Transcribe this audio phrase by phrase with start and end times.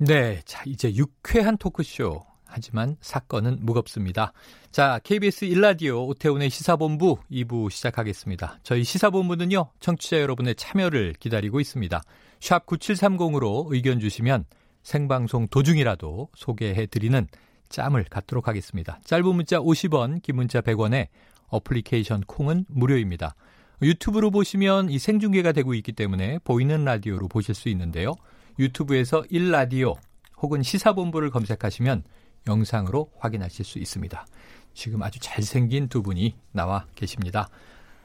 [0.00, 2.22] 네, 자 이제 유쾌한 토크쇼.
[2.44, 4.32] 하지만 사건은 무겁습니다.
[4.70, 8.60] 자, KBS 일라디오 오태훈의 시사본부 2부 시작하겠습니다.
[8.62, 12.00] 저희 시사본부는요, 청취자 여러분의 참여를 기다리고 있습니다.
[12.40, 14.44] 샵 9730으로 의견 주시면
[14.84, 17.26] 생방송 도중이라도 소개해드리는
[17.68, 19.00] 짬을 갖도록 하겠습니다.
[19.04, 21.08] 짧은 문자 50원, 긴 문자 100원에
[21.48, 23.34] 어플리케이션 콩은 무료입니다.
[23.82, 28.14] 유튜브로 보시면 이 생중계가 되고 있기 때문에 보이는 라디오로 보실 수 있는데요.
[28.58, 29.96] 유튜브에서 1라디오
[30.40, 32.04] 혹은 시사본부를 검색하시면
[32.46, 34.26] 영상으로 확인하실 수 있습니다.
[34.74, 37.48] 지금 아주 잘생긴 두 분이 나와 계십니다.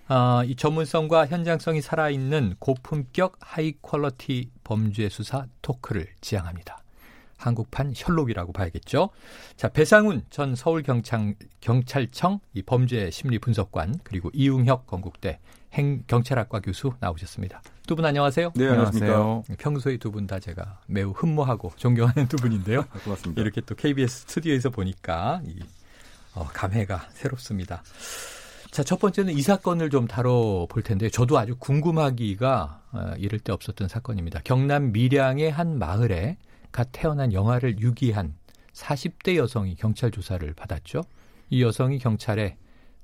[0.09, 6.83] 어, 이 전문성과 현장성이 살아있는 고품격 high quality 범죄 수사 토크를 지향합니다.
[7.37, 9.09] 한국판 셜록이라고 봐야겠죠.
[9.55, 15.39] 자, 배상훈 전 서울경찰, 경찰청 이 범죄 심리 분석관 그리고 이웅혁 건국대
[15.73, 17.61] 행 경찰학과 교수 나오셨습니다.
[17.87, 18.51] 두 분 안녕하세요.
[18.55, 19.43] 네, 안녕하세요.
[19.57, 22.83] 평소에 두 분 다 제가 매우 흠모하고 존경하는 두 분인데요.
[23.03, 23.41] 고맙습니다.
[23.41, 25.59] 이렇게 또 KBS 스튜디오에서 보니까 이,
[26.35, 27.81] 어, 감회가 새롭습니다.
[28.71, 33.87] 자, 첫 번째는 이 사건을 좀 다뤄볼 텐데 저도 아주 궁금하기가 어, 이럴 데 없었던
[33.87, 34.41] 사건입니다.
[34.43, 36.37] 경남 밀양의 한 마을에
[36.71, 38.33] 갓 태어난 영아를 유기한
[38.73, 41.01] 40대 여성이 경찰 조사를 받았죠.
[41.49, 42.57] 이 여성이 경찰에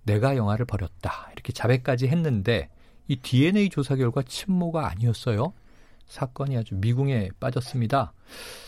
[0.10, 2.70] 내가 영아를 버렸다 이렇게 자백까지 했는데
[3.08, 5.54] 이 DNA 조사 결과 친모가 아니었어요.
[6.08, 8.14] 사건이 아주 미궁에 빠졌습니다.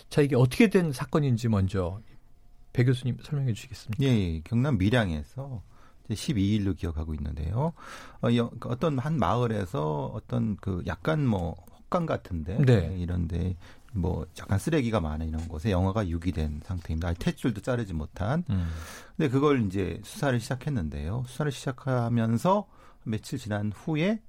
[0.10, 2.00] 자 이게 어떻게 된 사건인지 먼저
[2.74, 4.04] 배 교수님 설명해 주시겠습니까?
[4.04, 5.64] 예, 경남 밀양에서
[6.10, 7.74] 12일로 기억하고 있는데요.
[8.22, 11.56] 어, 떤 한 마을에서 어떤 그 약간 뭐
[11.86, 12.96] 헛간 같은데 네.
[13.00, 13.56] 이런데
[13.94, 17.10] 뭐 약간 쓰레기가 많은 이런 곳에 영화가 유기된 상태입니다.
[17.10, 18.44] 아니, 탯줄도 자르지 못한.
[18.50, 18.70] 음.
[19.18, 21.26] 근데 그걸 이제 수사를 시작했는데요.
[21.28, 22.68] 수사를 시작하면서
[23.04, 24.22] 며칠 지난 후에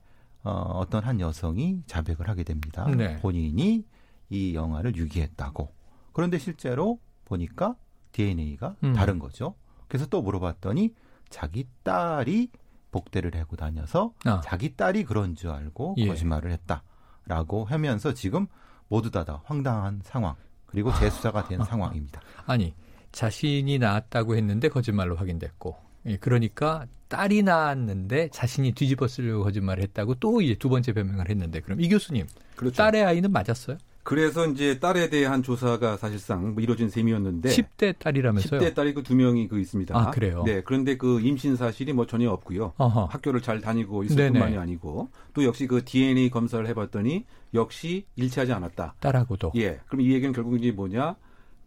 [0.42, 2.86] 어, 어떤 한 여성이 자백을 하게 됩니다.
[2.88, 3.16] 네.
[3.20, 3.84] 본인이
[4.28, 5.72] 이 영화를 유기했다고.
[6.12, 7.76] 그런데 실제로 보니까
[8.12, 8.92] DNA가 음.
[8.92, 9.54] 다른 거죠.
[9.86, 10.94] 그래서 또 물어봤더니
[11.28, 12.50] 자기 딸이
[12.90, 14.40] 복대를 하고 다녀서 아.
[14.42, 16.06] 자기 딸이 그런 줄 알고 예.
[16.08, 18.46] 거짓말을 했다라고 하면서 지금
[18.92, 20.34] 모두 다, 다 황당한 상황
[20.66, 22.20] 그리고 재수사가 된 상황입니다.
[22.44, 22.74] 아니
[23.10, 25.74] 자신이 낳았다고 했는데 거짓말로 확인됐고
[26.08, 31.60] 예, 그러니까 딸이 낳았는데 자신이 뒤집어 쓰려고 거짓말을 했다고 또 이제 두 번째 변명을 했는데
[31.60, 32.76] 그럼 이 교수님 그렇죠.
[32.76, 33.78] 딸의 아이는 맞았어요?
[34.04, 38.60] 그래서 이제 딸에 대한 조사가 사실상 뭐 이루어진 셈이었는데 10대 딸이라면서요?
[38.60, 39.96] 10대 딸이 그 두 명이 그 있습니다.
[39.96, 40.42] 아, 그래요?
[40.44, 40.62] 네.
[40.64, 42.72] 그런데 그 임신 사실이 뭐 전혀 없고요.
[42.76, 43.04] 어허.
[43.06, 44.30] 학교를 잘 다니고 있을 네네.
[44.32, 47.24] 뿐만이 아니고 또 역시 그 DNA 검사를 해 봤더니
[47.54, 48.94] 역시 일치하지 않았다.
[49.00, 49.52] 딸하고도.
[49.56, 49.80] 예.
[49.86, 51.16] 그럼 이 얘기는 결국 이제 뭐냐?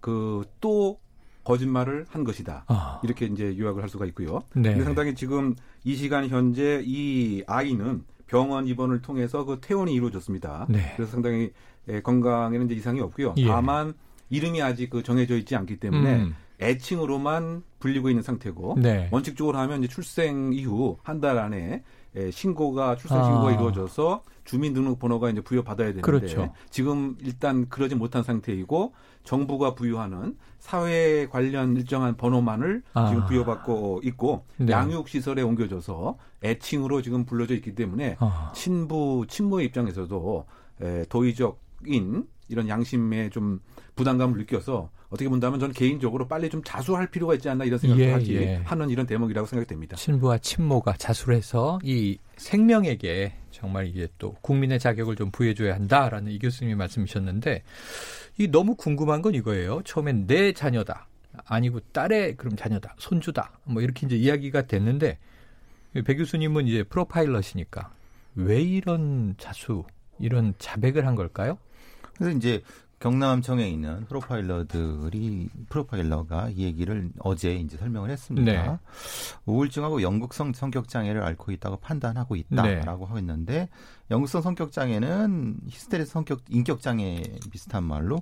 [0.02, 1.00] 그 또
[1.46, 2.66] 거짓말을 한 것이다.
[2.68, 3.00] 아.
[3.04, 4.42] 이렇게 이제 요약을 할 수가 있고요.
[4.56, 4.72] 네.
[4.72, 10.66] 근데 상당히 지금 이 시간 현재 이 아이는 병원 입원을 통해서 그 퇴원이 이루어졌습니다.
[10.70, 10.94] 네.
[10.96, 11.52] 그래서 상당히
[11.88, 13.36] 예, 건강에는 이제 이상이 없고요.
[13.38, 13.46] 예.
[13.46, 13.94] 다만
[14.30, 16.36] 이름이 아직 그 정해져 있지 않기 때문에 음.
[16.60, 19.10] 애칭으로만 불리고 있는 상태고 네.
[19.12, 21.84] 원칙적으로 하면 이제 출생 이후 한 달 안에
[22.18, 23.24] 예, 신고가 출생 아.
[23.26, 26.54] 신고가 이루어져서 주민등록번호가 이제 부여받아야 되는데 그렇죠.
[26.70, 28.94] 지금 일단 그러지 못한 상태이고
[29.26, 33.10] 정부가 부여하는 사회 관련 일정한 번호만을 아.
[33.10, 34.72] 지금 부여받고 있고 네.
[34.72, 38.52] 양육 시설에 옮겨져서 애칭으로 지금 불려져 있기 때문에 아.
[38.56, 40.46] 친부 친모의 입장에서도
[40.82, 43.60] 에, 도의적인 이런 양심에 좀
[43.96, 48.12] 부담감을 느껴서 어떻게 본다면 저는 개인적으로 빨리 좀 자수할 필요가 있지 않나 이런 생각을 예,
[48.12, 48.62] 하지 예.
[48.66, 49.96] 하는 이런 대목이라고 생각이 됩니다.
[49.96, 56.40] 친부와 친모가 자수를 해서 이 생명에게 정말 이게 또 국민의 자격을 좀 부여줘야 한다라는 이
[56.40, 57.64] 교수님이 말씀이셨는데
[58.38, 59.82] 이 너무 궁금한 건 이거예요.
[59.84, 61.08] 처음엔 내 자녀다
[61.46, 65.18] 아니고 딸의 그럼 자녀다 손주다 뭐 이렇게 이제 이야기가 됐는데
[66.06, 67.94] 배 교수님은 이제 프로파일러시니까
[68.36, 69.86] 왜 이런 자수
[70.20, 71.58] 이런 자백을 한 걸까요?
[72.18, 72.62] 그래서 이제
[73.00, 78.52] 경남청에 있는 프로파일러들이 프로파일러가 이 얘기를 어제 이제 설명을 했습니다.
[78.52, 78.80] 네.
[79.46, 83.70] 우울증하고 연극성 성격 장애를 앓고 있다고 판단하고 있다라고 하고 있는데
[84.12, 87.22] 연극성 성격 장애는 히스테리 성격 인격 장애
[87.52, 88.22] 비슷한 말로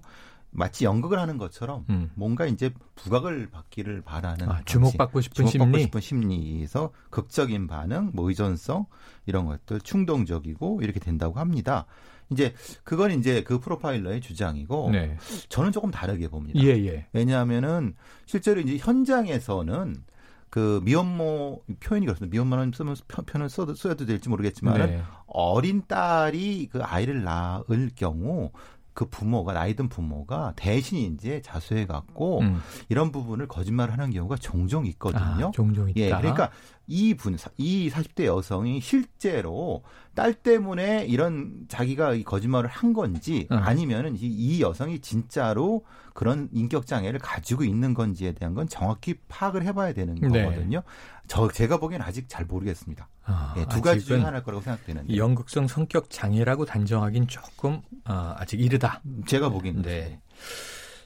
[0.53, 2.11] 마치 연극을 하는 것처럼 음.
[2.15, 5.83] 뭔가 이제 부각을 받기를 바라는 아, 주목받고 싶은 주목받고 심리?
[5.83, 8.85] 싶은 심리에서 극적인 반응, 뭐 의존성
[9.25, 11.85] 이런 것들 충동적이고 이렇게 된다고 합니다.
[12.29, 12.53] 이제
[12.83, 15.17] 그건 이제 그 프로파일러의 주장이고 네.
[15.49, 16.59] 저는 조금 다르게 봅니다.
[16.61, 17.07] 예, 예.
[17.13, 20.03] 왜냐하면은 실제로 이제 현장에서는
[20.49, 22.31] 그 미혼모 표현이 그렇습니다.
[22.31, 25.03] 미혼모는 쓰면 표현을 써도 써도 될지 모르겠지만 은 네.
[25.25, 28.51] 어린 딸이 그 아이를 낳을 경우
[28.93, 32.61] 그 부모가 나이 든 부모가 대신 이제 자수해 갖고 음.
[32.89, 35.47] 이런 부분을 거짓말하는 경우가 종종 있거든요.
[35.47, 35.99] 아, 종종 있다.
[35.99, 36.51] 예, 그러니까
[36.87, 39.83] 이 분, 이 40대 여성이 실제로
[40.13, 43.57] 딸 때문에 이런 자기가 이 거짓말을 한 건지 음.
[43.57, 49.63] 아니면은 이, 이 여성이 진짜로 그런 인격 장애를 가지고 있는 건지에 대한 건 정확히 파악을
[49.63, 50.43] 해봐야 되는 네.
[50.43, 50.83] 거거든요.
[51.27, 53.07] 저 제가 보기엔 아직 잘 모르겠습니다.
[53.23, 58.35] 아, 예, 두 가지 중에 아직은 하나일 거라고 생각되는데 연극성 성격 장애라고 단정하긴 조금 아,
[58.37, 59.01] 아직 이르다.
[59.25, 60.19] 제가 보기에는 네.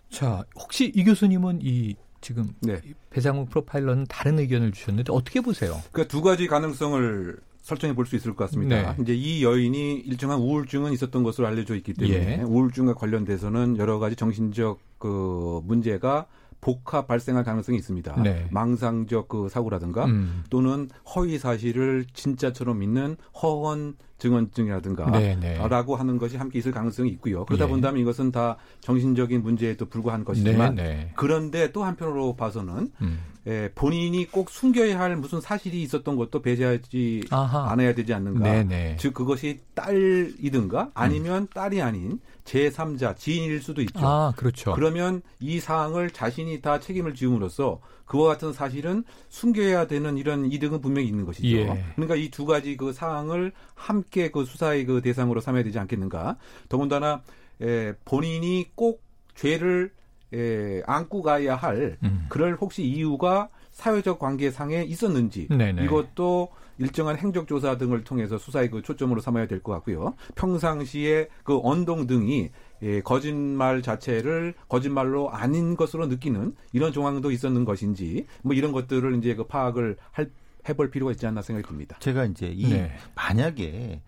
[0.10, 2.82] 자, 혹시 이 교수님은 이 지금 네.
[3.10, 5.80] 배상우 프로파일러는 다른 의견을 주셨는데 어떻게 보세요?
[5.92, 8.96] 그러니까 두 가지 가능성을 설정해 볼 수 있을 것 같습니다.
[8.96, 9.04] 네.
[9.04, 12.42] 이제 이 여인이 일정한 우울증은 있었던 것으로 알려져 있기 때문에 예.
[12.44, 16.28] 우울증과 관련돼서는 여러 가지 정신적 그 문제가
[16.62, 18.22] 복합 발생할 가능성이 있습니다.
[18.24, 18.48] 네.
[18.52, 20.44] 망상적 그 사고라든가 음.
[20.50, 25.58] 또는 허위 사실을 진짜처럼 믿는 허언 증언증이라든가 네, 네.
[25.68, 27.46] 라고 하는 것이 함께 있을 가능성이 있고요.
[27.46, 27.70] 그러다 예.
[27.70, 31.12] 본다면 이것은 다 정신적인 문제에도 불구한 것이지만 네, 네.
[31.16, 33.20] 그런데 또 한편으로 봐서는 음.
[33.46, 37.72] 에, 본인이 꼭 숨겨야 할 무슨 사실이 있었던 것도 배제하지 아하.
[37.72, 38.52] 않아야 되지 않는가.
[38.52, 38.98] 네, 네.
[39.00, 44.00] 즉 그것이 딸이든가 아니면 딸이 아닌 제3자 지인일 수도 있죠.
[44.08, 44.74] 아, 그렇죠.
[44.74, 51.08] 그러면 이 사항을 자신이 다 책임을 지음으로써 그와 같은 사실은 숨겨야 되는 이런 이득은 분명히
[51.10, 51.48] 있는 것이죠.
[51.48, 51.84] 예.
[51.96, 56.38] 그러니까 이 두 가지 그 사항을 함께 그 수사의 그 대상으로 삼아야 되지 않겠는가.
[56.70, 57.22] 더군다나
[57.62, 59.04] 에, 본인이 꼭
[59.36, 59.92] 죄를
[60.34, 62.26] 에, 안고 가야 할 음.
[62.30, 65.84] 그럴 혹시 이유가 사회적 관계상에 있었는지 네네.
[65.86, 66.50] 이것도
[66.80, 70.14] 일정한 행적 조사 등을 통해서 수사의 그 초점으로 삼아야 될 것 같고요.
[70.36, 72.52] 평상시에 그 언동 등이
[72.84, 79.34] 예, 거짓말 자체를 거짓말로 아닌 것으로 느끼는 이런 정황도 있었는 것인지 뭐 이런 것들을 이제
[79.36, 80.30] 그 파악을 할,
[80.70, 81.98] 해볼 필요가 있지 않나 생각이 듭니다.
[82.00, 82.92] 제가 이제 이 네.
[83.16, 84.02] 만약에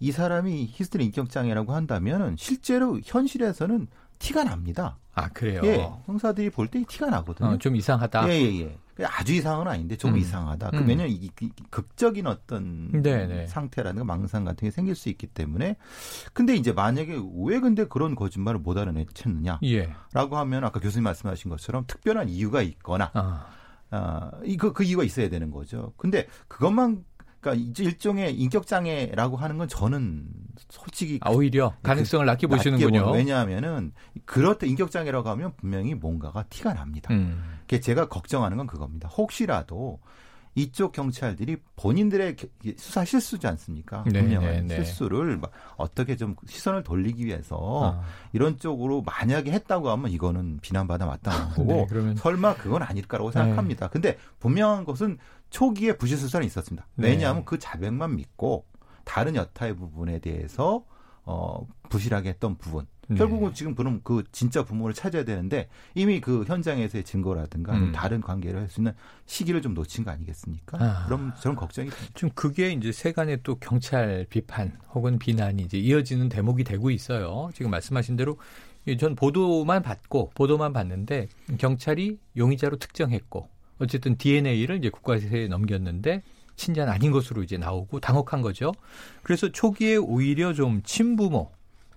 [0.00, 3.88] 이 사람이 히스테리 인격 장애라고 한다면은 실제로 현실에서는
[4.18, 4.98] 티가 납니다.
[5.14, 5.60] 아, 그래요.
[5.64, 7.50] 예, 형사들이 볼 때 티가 나거든요.
[7.50, 8.28] 어, 좀 이상하다.
[8.30, 8.60] 예, 예,
[9.00, 9.04] 예.
[9.04, 10.20] 아주 이상은 아닌데 조금 음.
[10.20, 10.70] 이상하다.
[10.70, 10.88] 그 음.
[10.88, 13.46] 왜냐면 이, 이 극적인 어떤 네네.
[13.48, 15.76] 상태라든가 망상 같은 게 생길 수 있기 때문에.
[16.32, 19.92] 근데 이제 만약에 왜 근데 그런 거짓말을 못 알아냈느냐라고 예.
[20.14, 23.46] 하면 아까 교수님 말씀하신 것처럼 특별한 이유가 있거나 아,
[23.90, 25.92] 아, 이거 그 이유가 있어야 되는 거죠.
[25.96, 27.04] 근데 그것만
[27.44, 30.26] 그러니까 일종의 인격 장애라고 하는 건 저는
[30.70, 33.06] 솔직히 아, 오히려 가능성을 낮게 보시는군요.
[33.06, 33.92] 보는- 왜냐하면은
[34.24, 37.12] 그렇다 인격 장애라고 하면 분명히 뭔가가 티가 납니다.
[37.12, 37.58] 음.
[37.60, 39.08] 그게 제가 걱정하는 건 그겁니다.
[39.08, 40.00] 혹시라도
[40.54, 42.36] 이쪽 경찰들이 본인들의
[42.76, 44.04] 수사 실수지 않습니까?
[44.06, 44.74] 네, 분명한 네, 네.
[44.76, 48.02] 실수를 막 어떻게 좀 시선을 돌리기 위해서 아.
[48.32, 53.88] 이런 쪽으로 만약에 했다고 하면 이거는 비난받아 마땅한 거고 네, 그러면 설마 그건 아닐까라고 생각합니다.
[53.88, 55.18] 근데 분명한 것은
[55.50, 56.86] 초기에 부실 수사는 있었습니다.
[56.94, 57.08] 네.
[57.10, 58.64] 왜냐하면 그 자백만 믿고
[59.04, 60.84] 다른 여타의 부분에 대해서
[61.24, 62.86] 어 부실하게 했던 부분.
[63.08, 63.16] 네.
[63.16, 67.92] 결국은 지금 그럼 그 진짜 부모를 찾아야 되는데 이미 그 현장에서의 증거라든가 음.
[67.92, 68.92] 다른 관계를 할 수 있는
[69.26, 70.78] 시기를 좀 놓친 거 아니겠습니까?
[70.80, 71.04] 아.
[71.06, 72.12] 그럼 저는 걱정이 됩니다.
[72.14, 77.50] 좀 그게 이제 세간의 또 경찰 비판 혹은 비난이 이제 이어지는 대목이 되고 있어요.
[77.54, 78.38] 지금 말씀하신 대로
[78.86, 81.28] 이전 보도만 받고 보도만 봤는데
[81.58, 83.48] 경찰이 용의자로 특정했고
[83.78, 86.22] 어쨌든 DNA를 이제 국가세에 넘겼는데
[86.56, 88.72] 친자는 아닌 것으로 이제 나오고 당혹한 거죠.
[89.22, 91.50] 그래서 초기에 오히려 좀 친부모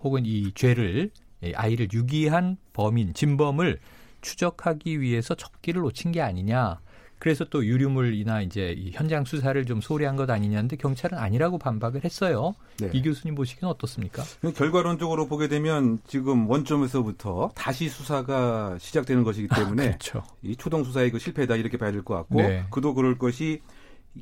[0.03, 1.11] 혹은 이 죄를
[1.43, 3.79] 이 아이를 유기한 범인 진범을
[4.21, 6.79] 추적하기 위해서 적기를 놓친 게 아니냐.
[7.19, 12.03] 그래서 또 유류물이나 이제 이 현장 수사를 좀 소홀히 한 것 아니냐는데 경찰은 아니라고 반박을
[12.03, 12.53] 했어요.
[12.79, 12.91] 네.
[12.93, 14.23] 이 교수님 보시기는 어떻습니까?
[14.55, 20.21] 결과론적으로 보게 되면 지금 원점에서부터 다시 수사가 시작되는 것이기 때문에 그렇죠.
[20.43, 22.65] 이 초동 수사의 그 실패다 이렇게 봐야 될 것 같고 네.
[22.69, 23.61] 그도 그럴 것이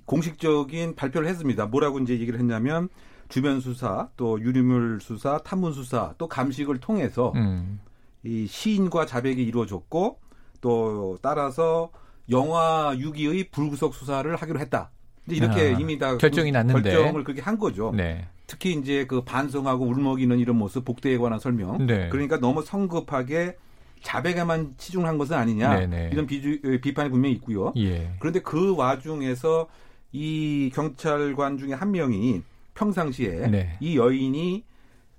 [0.05, 1.65] 공식적인 발표를 했습니다.
[1.65, 2.87] 뭐라고 이제 얘기를 했냐면
[3.29, 7.79] 주변 수사, 또 유리물 수사, 탐문 수사, 또 감식을 통해서 음.
[8.23, 10.19] 이 시인과 자백이 이루어졌고
[10.61, 11.91] 또 따라서
[12.29, 14.91] 영화 6기의 불구속 수사를 하기로 했다.
[15.27, 16.91] 이렇게 아, 이미 다 결정이 그 났는데.
[16.91, 17.91] 결정을 그렇게 한 거죠.
[17.95, 18.27] 네.
[18.47, 21.85] 특히 이제 그 반성하고 울먹이는 이런 모습, 복대에 관한 설명.
[21.85, 22.09] 네.
[22.09, 23.57] 그러니까 너무 성급하게
[24.01, 25.79] 자백에만 치중한 것은 아니냐.
[25.79, 26.09] 네네.
[26.13, 27.73] 이런 비주, 비판이 분명히 있고요.
[27.77, 28.11] 예.
[28.19, 29.67] 그런데 그 와중에서
[30.11, 32.43] 이 경찰관 중에 한 명이
[32.75, 33.77] 평상시에 네.
[33.79, 34.63] 이 여인이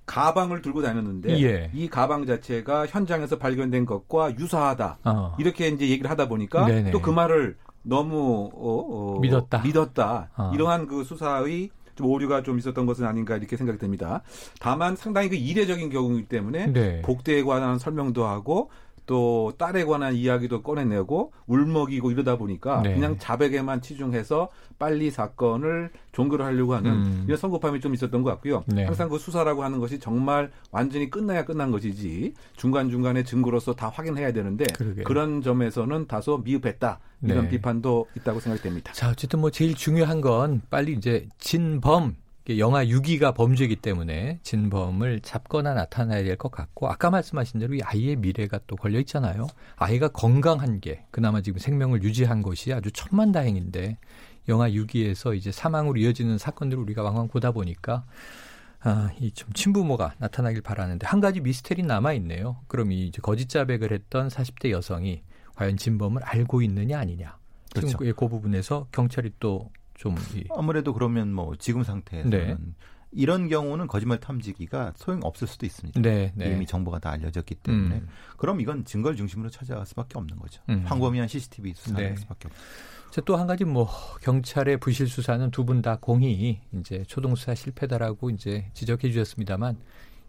[0.07, 1.71] 가방을 들고 다녔는데 예.
[1.75, 4.99] 이 가방 자체가 현장에서 발견된 것과 유사하다.
[5.05, 5.35] 어.
[5.39, 6.67] 이렇게 이제 얘기를 하다 보니까.
[6.93, 9.63] 또 그 말을 너무 어, 어, 믿었다.
[9.63, 10.31] 믿었다.
[10.37, 10.53] 어.
[10.55, 14.23] 이러한 그 수사의 좀 오류가 좀 있었던 것은 아닌가 이렇게 생각이 듭니다.
[14.61, 17.03] 다만 상당히 그 이례적인 경우이기 때문에 네.
[17.03, 18.71] 복대에 관한 설명도 하고
[19.07, 22.95] 또 딸에 관한 이야기도 꺼내내고 울먹이고 이러다 보니까 네.
[22.95, 24.49] 그냥 자백에만 치중해서
[24.79, 27.25] 빨리 사건을 종결을 하려고 하는 음.
[27.27, 28.65] 이런 성급함이 좀 있었던 것 같고요.
[28.67, 28.85] 네.
[28.85, 34.33] 항상 그 수사라고 하는 것이 정말 완전히 끝나야 끝난 것이지 중간 중간에 증거로서 다 확인해야
[34.33, 35.05] 되는데 그러게요.
[35.05, 37.49] 그런 점에서는 다소 미흡했다 이런 네.
[37.51, 38.93] 비판도 있다고 생각됩니다.
[38.93, 42.17] 자, 어쨌든 뭐 제일 중요한 건 빨리 이제 진범
[42.59, 48.17] 영하 6위가 범죄이기 때문에 진범을 잡거나 나타나야 될 것 같고 아까 말씀하신 대로 이 아이의
[48.17, 49.47] 미래가 또 걸려 있잖아요.
[49.77, 53.99] 아이가 건강한 게 그나마 지금 생명을 유지한 것이 아주 천만다행인데
[54.49, 58.05] 영하 6위에서 이제 사망으로 이어지는 사건들을 우리가 왕왕 보다 보니까
[58.81, 62.59] 아, 이 좀 친부모가 나타나길 바라는데 한 가지 미스테리 남아 있네요.
[62.69, 65.23] 그럼 이 이제 거짓 자백을 했던 40대 여성이
[65.57, 67.37] 과연 진범을 알고 있느냐 아니냐.
[67.73, 67.89] 그렇죠.
[67.89, 70.15] 지금 그- 그 부분에서 경찰이 또 좀
[70.57, 72.57] 아무래도 그러면 뭐 지금 상태에서는 네.
[73.13, 76.01] 이런 경우는 거짓말 탐지기가 소용 없을 수도 있습니다.
[76.01, 76.51] 네, 네.
[76.53, 78.09] 이미 정보가 다 알려졌기 때문에 음.
[78.37, 80.61] 그럼 이건 증거를 중심으로 찾아갈 수밖에 없는 거죠.
[80.69, 80.83] 음.
[80.87, 82.17] 황범위한 CCTV 수사할 네.
[82.17, 83.23] 수밖에 없죠.
[83.25, 83.89] 또한 가지 뭐
[84.23, 89.79] 경찰의 부실 수사는 두 분 다 공히 이제 초동 수사 실패다라고 이제 지적해 주셨습니다만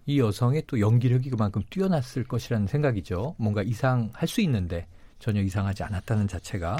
[0.05, 3.35] 이 여성의 또 연기력이 그만큼 뛰어났을 것이라는 생각이죠.
[3.37, 4.87] 뭔가 이상할 수 있는데
[5.19, 6.77] 전혀 이상하지 않았다는 자체가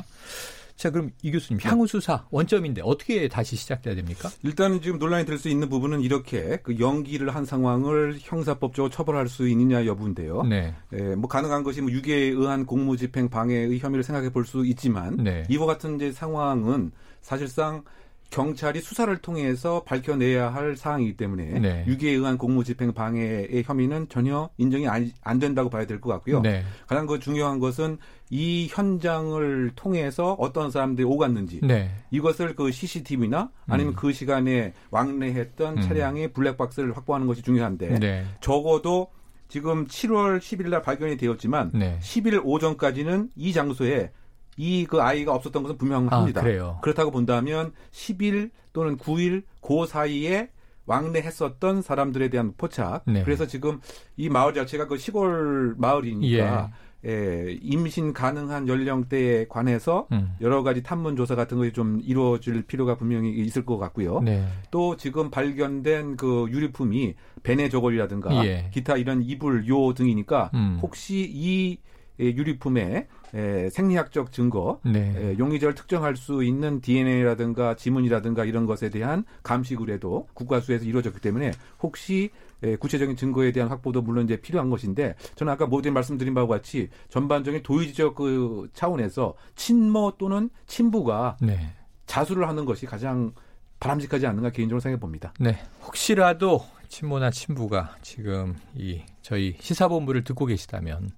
[0.77, 4.29] 자 그럼 이 교수님 향후 수사 원점인데 어떻게 다시 시작돼야 됩니까?
[4.43, 9.47] 일단은 지금 논란이 될 수 있는 부분은 이렇게 그 연기를 한 상황을 형사법적으로 처벌할 수
[9.49, 10.43] 있느냐 여부인데요.
[10.43, 15.17] 네, 예, 뭐 가능한 것이 뭐 유괴에 의한 공무집행 방해의 혐의를 생각해 볼 수 있지만
[15.17, 15.43] 네.
[15.49, 16.91] 이와 같은 이제 상황은
[17.21, 17.83] 사실상
[18.29, 21.85] 경찰이 수사를 통해서 밝혀내야 할 사항이기 때문에 네.
[21.87, 26.41] 유괴에 의한 공무집행 방해의 혐의는 전혀 인정이 안, 안 된다고 봐야 될 것 같고요.
[26.41, 27.97] 네, 가장 그 중요한 것은
[28.29, 33.95] 이 현장을 통해서 어떤 사람들이 오갔는지 네, 이것을 그 CCTV나 아니면 음.
[33.95, 35.81] 그 시간에 왕래했던 음.
[35.81, 39.07] 차량의 블랙박스를 확보하는 것이 중요한데 네, 적어도
[39.47, 41.97] 지금 7월 10일 날 발견이 되었지만 네.
[42.01, 44.11] 10일 오전까지는 이 장소에
[44.57, 46.41] 이 그 아이가 없었던 것은 분명합니다.
[46.41, 46.79] 아, 그래요.
[46.81, 50.49] 그렇다고 본다면 10일 또는 9일 그 사이에
[50.85, 53.03] 왕래했었던 사람들에 대한 포착.
[53.05, 53.23] 네.
[53.23, 53.79] 그래서 지금
[54.15, 56.71] 이 마을 자체가 그 시골 마을이니까
[57.05, 60.33] 예, 임신 가능한 연령대에 관해서 음.
[60.41, 64.19] 여러 가지 탐문 조사 같은 것이 좀 이루어질 필요가 분명히 있을 것 같고요.
[64.21, 68.69] 네, 또 지금 발견된 그 유류품이 베네저골이라든가 예.
[68.73, 70.79] 기타 이런 이불 요 등이니까 음.
[70.81, 71.77] 혹시 이
[72.19, 75.13] 예, 유류품의 에, 생리학적 증거, 네.
[75.15, 81.51] 에, 용의자를 특정할 수 있는 DNA라든가 지문이라든가 이런 것에 대한 감시 의뢰도 국가수에서 이루어졌기 때문에
[81.81, 82.29] 혹시
[82.63, 86.89] 에, 구체적인 증거에 대한 확보도 물론 이제 필요한 것인데 저는 아까 모든 말씀드린 바와 같이
[87.09, 91.73] 전반적인 도의적 그 차원에서 친모 또는 친부가 네.
[92.05, 93.33] 자수를 하는 것이 가장
[93.79, 95.33] 바람직하지 않는가 개인적으로 생각해 봅니다.
[95.39, 95.57] 네.
[95.83, 101.11] 혹시라도 친모나 친부가 지금 이 저희 시사본부를 듣고 계시다면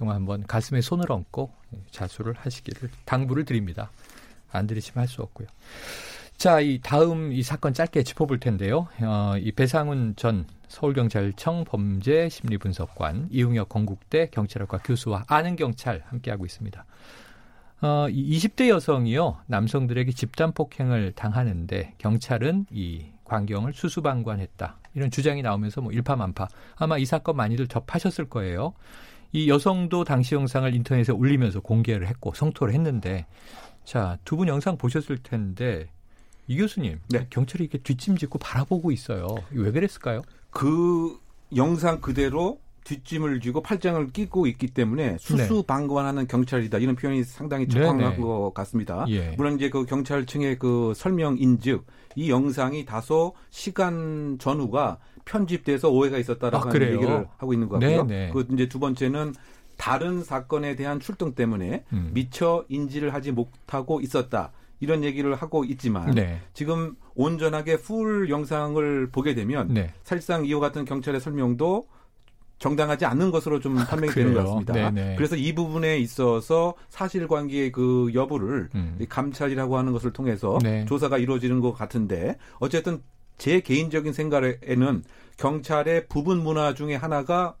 [0.00, 1.52] 정말 한번 가슴에 손을 얹고
[1.90, 3.90] 자수를 하시기를 당부를 드립니다.
[4.50, 5.46] 안 들으시면 할 수 없고요.
[6.38, 8.88] 자, 이 다음 이 사건 짧게 짚어볼 텐데요.
[9.02, 16.82] 어, 이 배상훈 전 서울경찰청 범죄심리분석관, 이웅혁 건국대 경찰학과 교수와 아는 경찰 함께하고 있습니다.
[17.82, 24.78] 어, 이 20대 여성이요, 남성들에게 집단 폭행을 당하는데 경찰은 이 광경을 수수방관했다.
[24.94, 26.48] 이런 주장이 나오면서 뭐 일파만파.
[26.76, 28.72] 아마 이 사건 많이들 접하셨을 거예요.
[29.32, 33.26] 이 여성도 당시 영상을 인터넷에 올리면서 공개를 했고 성토를 했는데
[33.84, 35.88] 자, 두 분 영상 보셨을 텐데
[36.46, 37.26] 이 교수님, 네.
[37.30, 39.26] 경찰이 이렇게 뒷짐짓고 바라보고 있어요.
[39.52, 40.22] 왜 그랬을까요?
[40.50, 41.16] 그
[41.54, 48.04] 영상 그대로 뒷짐을 쥐고 팔짱을 끼고 있기 때문에 수수방관하는 경찰이다 이런 표현이 상당히 적합한 네.
[48.04, 48.16] 네네.
[48.16, 49.04] 것 같습니다.
[49.08, 49.34] 예.
[49.36, 54.98] 물론 이제 그 경찰청의 그 설명인즉 이 영상이 다소 시간 전후가
[55.30, 56.92] 편집돼서 오해가 있었다라고 아, 하는?
[56.92, 58.04] 얘기를 하고 있는 것 같고요.
[58.04, 58.30] 네네.
[58.32, 59.34] 그 이제 두 번째는
[59.76, 62.10] 다른 사건에 대한 출동 때문에 음.
[62.12, 64.50] 미처 인지를 하지 못하고 있었다.
[64.80, 66.40] 이런 얘기를 하고 있지만 네.
[66.52, 69.92] 지금 온전하게 풀 영상을 보게 되면 네.
[70.02, 71.86] 사실상 이와 같은 경찰의 설명도
[72.58, 74.40] 정당하지 않는 것으로 좀 판명이 되는 것?
[74.40, 74.74] 같습니다.
[74.74, 75.16] 네네.
[75.16, 78.96] 그래서 이 부분에 있어서 사실관계의 그 여부를 음.
[79.00, 80.84] 이 감찰이라고 하는 것을 통해서 네.
[80.86, 83.00] 조사가 이루어지는 것 같은데 어쨌든
[83.40, 85.02] 제 개인적인 생각에는
[85.40, 87.56] 경찰의 부분 문화 중에 하나가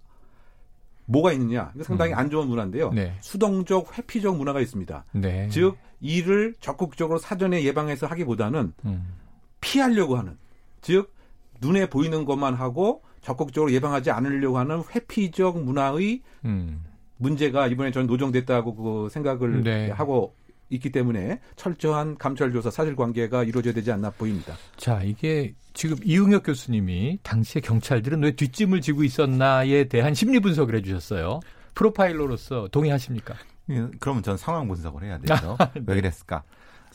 [1.06, 2.18] 뭐가 있느냐 이거 상당히 음.
[2.18, 2.92] 안 좋은 문화인데요.
[2.92, 3.16] 네.
[3.20, 5.04] 수동적 회피적 문화가 있습니다.
[5.12, 5.48] 네.
[5.48, 9.14] 즉 이를 적극적으로 사전에 예방해서 하기보다는 음.
[9.60, 10.36] 피하려고 하는
[10.82, 11.12] 즉
[11.60, 16.84] 눈에 보이는 것만 하고 적극적으로 예방하지 않으려고 하는 회피적 문화의 음.
[17.16, 19.90] 문제가 이번에 저는 노정됐다고 그 생각을 네.
[19.90, 20.34] 하고
[20.70, 24.54] 있기 때문에 철저한 감찰 조사 사실 관계가 이루어져야 되지 않나 보입니다.
[24.76, 30.82] 자, 이게 지금 이웅혁 교수님이 당시에 경찰들은 왜 뒷짐을 지고 있었나에 대한 심리 분석을 해
[30.82, 31.40] 주셨어요.
[31.74, 33.34] 프로파일러로서 동의하십니까?
[33.70, 35.56] 예, 그러면 전 상황 분석을 해야 되죠.
[35.74, 35.82] 네.
[35.86, 36.42] 왜 그랬을까?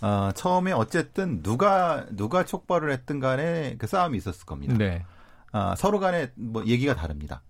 [0.02, 4.76] 어, 처음에 어쨌든 누가 누가 촉발을 했든 간에 그 싸움이 있었을 겁니다.
[4.78, 5.06] 네.
[5.54, 7.42] 어, 서로 간에 뭐 얘기가 다릅니다.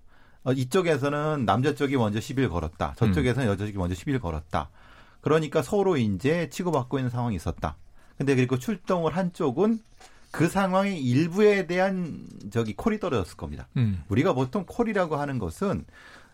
[0.44, 2.94] 어, 이쪽에서는 남자 쪽이 먼저 시비를 걸었다.
[2.98, 3.52] 저쪽에서는 음.
[3.52, 4.70] 여자 쪽이 먼저 시비를 걸었다.
[5.26, 7.78] 그러니까 서로 이제 치고받고 있는 상황이 있었다.
[8.16, 9.80] 근데 그리고 출동을 한 쪽은
[10.30, 13.68] 그 상황의 일부에 대한 저기 콜이 떨어졌을 겁니다.
[13.76, 14.04] 음.
[14.10, 15.86] 우리가 보통 콜이라고 하는 것은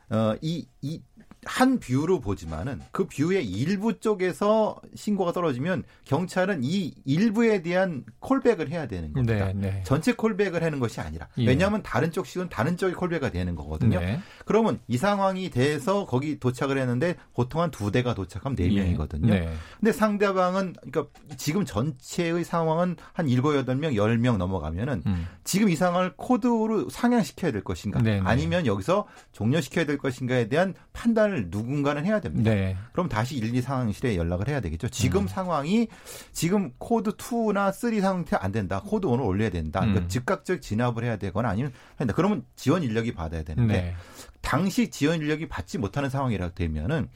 [0.10, 1.01] 어, 이, 이
[1.45, 8.88] 한 view로 보지만은 그 view의 일부 쪽에서 신고가 떨어지면 경찰은 이 일부에 대한 callback을 해야
[8.88, 9.48] 되는 겁니다.
[9.48, 9.83] 네, 네.
[9.83, 11.48] 전체 callback을 하는 것이 아니라 예.
[11.48, 14.00] 왜냐하면 다른 쪽 시군 다른 쪽이 callback이 되는 거거든요.
[14.00, 14.19] 네.
[14.45, 18.81] 그러면 이 상황이 돼서 거기 도착을 했는데 보통 한 두 대가 도착하면 네 예.
[18.81, 19.33] 명이거든요.
[19.33, 19.50] 네.
[19.79, 21.07] 근데 상대방은 그러니까
[21.38, 25.27] 지금 전체의 상황은 한 일곱 여덟 명, 열 명 넘어가면은 음.
[25.43, 28.21] 지금 이 상황을 코드로 상향시켜야 될 것인가 네, 네.
[28.24, 32.51] 아니면 여기서 종료시켜야 될 것인가에 대한 판단 판단을 누군가는 해야 됩니다.
[32.51, 32.77] 네.
[32.91, 34.89] 그럼 다시 112 상황실에 연락을 해야 되겠죠.
[34.89, 35.27] 지금 음.
[35.27, 35.88] 상황이
[36.33, 38.81] 지금 코드 2나 3 상태 안 된다.
[38.85, 39.79] 코드 1을 올려야 된다.
[39.79, 40.07] 그러니까 음.
[40.09, 42.13] 즉각적 진압을 해야 되거나 아니면 한다.
[42.15, 43.95] 그러면 지원 인력이 받아야 되는데 네.
[44.41, 47.07] 당시 지원 인력이 받지 못하는 상황이라 되면은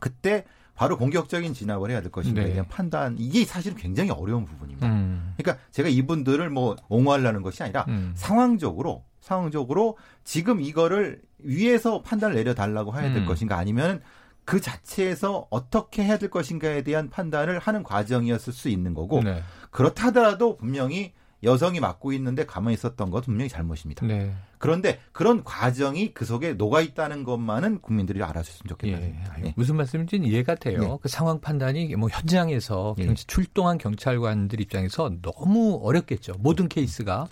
[0.00, 2.50] 그때 바로 공격적인 진압을 해야 될 것인가에 네.
[2.52, 4.86] 대한 판단 이게 사실은 굉장히 어려운 부분입니다.
[4.86, 5.34] 음.
[5.36, 8.12] 그러니까 제가 이분들을 뭐 옹호하려는 것이 아니라 음.
[8.14, 13.26] 상황적으로 상황적으로 지금 이거를 위에서 판단을 내려달라고 해야 될 음.
[13.26, 14.00] 것인가 아니면
[14.44, 19.42] 그 자체에서 어떻게 해야 될 것인가에 대한 판단을 하는 과정이었을 수 있는 거고 네.
[19.70, 24.06] 그렇다 하더라도 분명히 여성이 맡고 있는데 가만히 있었던 것 분명히 잘못입니다.
[24.06, 24.34] 네.
[24.56, 29.00] 그런데 그런 과정이 그 속에 녹아 있다는 것만은 국민들이 알아줬으면 좋겠다.
[29.00, 29.14] 예.
[29.44, 29.54] 예.
[29.54, 30.80] 무슨 말씀인지는 이해가 돼요.
[30.80, 30.98] 네.
[31.00, 33.14] 그 상황 판단이 뭐 현장에서 예.
[33.14, 36.32] 출동한 경찰관들 입장에서 너무 어렵겠죠.
[36.38, 37.28] 모든 케이스가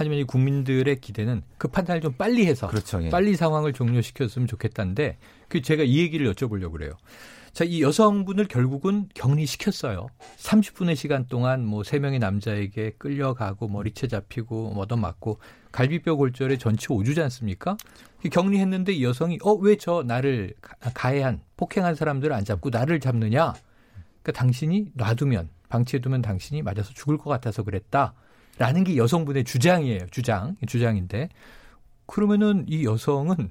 [0.00, 3.10] 하지만 이 국민들의 기대는 그 판단을 좀 빨리 해서 그렇죠, 예.
[3.10, 6.92] 빨리 상황을 종료시켰으면 좋겠다는데 그 제가 이 얘기를 여쭤보려고 그래요.
[7.52, 10.06] 자, 이 여성분을 결국은 격리시켰어요.
[10.38, 15.38] 30분의 시간 동안 뭐세 명의 남자에게 끌려가고 머리채 잡히고 뭐 얻어 맞고
[15.70, 17.76] 갈비뼈 골절에 전치 5주지 않습니까?
[18.30, 20.54] 격리했는데 이 여성이 어 왜 저 나를
[20.94, 23.52] 가해한 폭행한 사람들을 안 잡고 나를 잡느냐?
[24.22, 28.14] 그러니까 당신이 놔두면 방치해두면 당신이 맞아서 죽을 것 같아서 그랬다.
[28.58, 30.06] 라는 게 여성분의 주장이에요.
[30.10, 30.56] 주장.
[30.66, 31.28] 주장인데.
[32.06, 33.50] 그러면은 이 여성은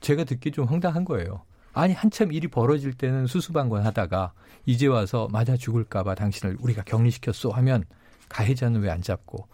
[0.00, 1.42] 제가 듣기 좀 황당한 거예요.
[1.72, 4.32] 아니, 한참 일이 벌어질 때는 수수방관 하다가
[4.64, 7.84] 이제 와서 맞아 죽을까봐 당신을 우리가 격리시켰어 하면
[8.28, 9.46] 가해자는 왜 안 잡고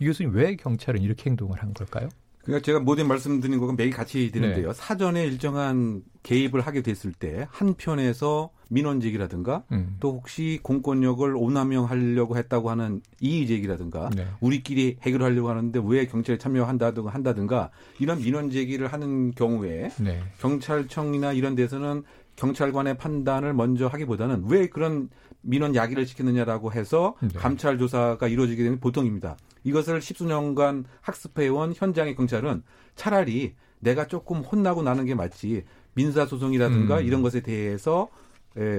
[0.00, 2.08] 이 교수님 왜 경찰은 이렇게 행동을 한 걸까요?
[2.42, 4.68] 그러니까 제가 모든 말씀드린 거가 매일 같이 드는데요.
[4.68, 4.74] 네.
[4.74, 9.96] 사전에 일정한 개입을 하게 됐을 때 한편에서 민원직이라든가 음.
[10.00, 14.26] 또 혹시 공권력을 오남용하려고 했다고 하는 이의제기라든가 네.
[14.40, 20.22] 우리끼리 해결하려고 하는데 왜 경찰에 참여한다든가 한다든가 이런 민원 제기를 하는 경우에 네.
[20.38, 22.04] 경찰청이나 이런 데서는
[22.36, 25.08] 경찰관의 판단을 먼저 하기보다는 왜 그런
[25.40, 27.28] 민원 야기를 시켰느냐라고 해서 네.
[27.36, 29.36] 감찰 조사가 이루어지게 되는 보통입니다.
[29.64, 32.62] 이것을 십수년간 학습해온 현장의 경찰은
[32.94, 37.06] 차라리 내가 조금 혼나고 나는 게 맞지 민사소송이라든가 음.
[37.06, 38.27] 이런 것에 대해서 에,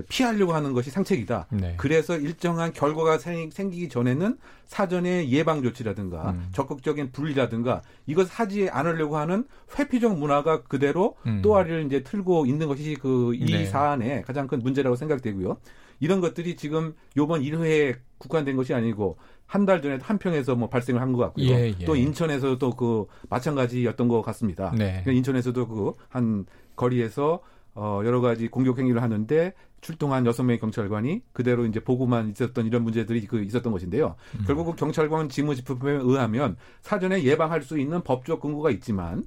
[0.09, 1.47] 피하려고 하는 것이 상책이다.
[1.51, 1.73] 네.
[1.77, 6.49] 그래서 일정한 결과가 생, 기기 전에는 사전에 예방 조치라든가 음.
[6.51, 9.45] 적극적인 분리라든가 이것 하지 않으려고 하는
[9.77, 11.41] 회피적 문화가 그대로 음.
[11.41, 13.65] 또아리를 이제 틀고 있는 것이 그이 네.
[13.65, 15.57] 사안의 가장 큰 문제라고 생각되고요.
[16.01, 21.11] 이런 것들이 지금 요번 1회에 국한된 것이 아니고 한 달 전에 한평에서 뭐 발생을 한
[21.13, 21.49] 것 같고요.
[21.49, 21.85] 예, 예.
[21.85, 24.69] 또 인천에서도 그 마찬가지였던 것 같습니다.
[24.77, 25.01] 네.
[25.03, 27.39] 그러니까 인천에서도 그 한 거리에서
[27.81, 32.83] 어 여러 가지 공격 행위를 하는데 출동한 여섯 명의 경찰관이 그대로 이제 보고만 있었던 이런
[32.83, 34.15] 문제들이 그 있었던 것인데요.
[34.37, 34.43] 음.
[34.45, 39.23] 결국 그 경찰관 직무 집행에 의하면 사전에 예방할 수 있는 법적 근거가 있지만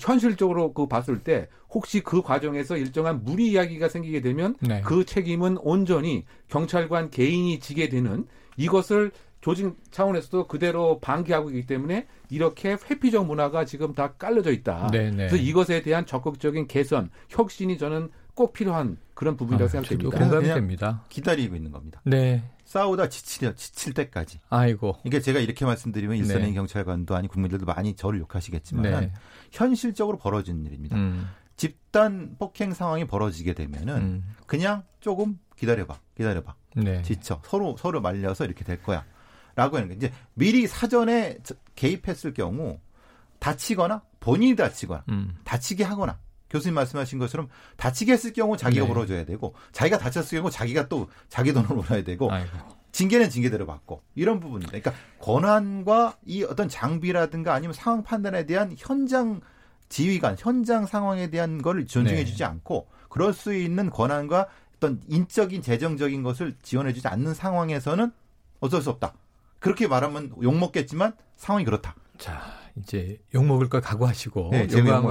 [0.00, 4.80] 현실적으로 그 봤을 때 혹시 그 과정에서 일정한 무리 이야기가 생기게 되면 네.
[4.80, 9.12] 그 책임은 온전히 경찰관 개인이 지게 되는 이것을
[9.46, 14.88] 조직 차원에서도 그대로 방기하고 있기 때문에 이렇게 회피적 문화가 지금 다 깔려져 있다.
[14.90, 15.10] 네네.
[15.10, 15.16] 네.
[15.28, 20.18] 그래서 이것에 대한 적극적인 개선, 혁신이 저는 꼭 필요한 그런 부분이라고 아, 생각됩니다.
[20.18, 21.04] 공감이 됩니다.
[21.10, 22.00] 기다리고 있는 겁니다.
[22.02, 22.42] 네.
[22.64, 24.40] 싸우다 지칠, 지칠 때까지.
[24.48, 24.96] 아이고.
[25.04, 26.52] 이게 제가 이렇게 말씀드리면 일선의 네.
[26.52, 29.12] 경찰관도 아니 국민들도 많이 저를 욕하시겠지만 네.
[29.52, 30.96] 현실적으로 벌어지는 일입니다.
[30.96, 31.28] 음.
[31.54, 34.24] 집단 폭행 상황이 벌어지게 되면은 음.
[34.46, 36.56] 그냥 조금 기다려봐, 기다려봐.
[36.78, 37.00] 네.
[37.02, 39.04] 지쳐 서로 서로 말려서 이렇게 될 거야.
[39.56, 41.38] 라고 하는 게 이제 미리 사전에
[41.74, 42.78] 개입했을 경우
[43.40, 45.34] 다치거나 본인이 다치거나 음.
[45.44, 46.18] 다치게 하거나
[46.50, 48.88] 교수님 말씀하신 것처럼 다치게 했을 경우 자기가 네.
[48.88, 52.56] 물어줘야 되고 자기가 다쳤을 경우 자기가 또 자기 돈을 물어야 되고 아이고.
[52.92, 54.78] 징계는 징계대로 받고 이런 부분입니다.
[54.78, 59.40] 그러니까 권한과 이 어떤 장비라든가 아니면 상황 판단에 대한 현장
[59.88, 62.44] 지휘관, 현장 상황에 대한 걸 존중해주지 네.
[62.44, 68.12] 않고 그럴 수 있는 권한과 어떤 인적인 재정적인 것을 지원해주지 않는 상황에서는
[68.60, 69.14] 어쩔 수 없다.
[69.58, 71.94] 그렇게 말하면 욕 먹겠지만 상황이 그렇다.
[72.18, 72.42] 자,
[72.76, 74.66] 이제 욕먹을 걸 각오하시고 네,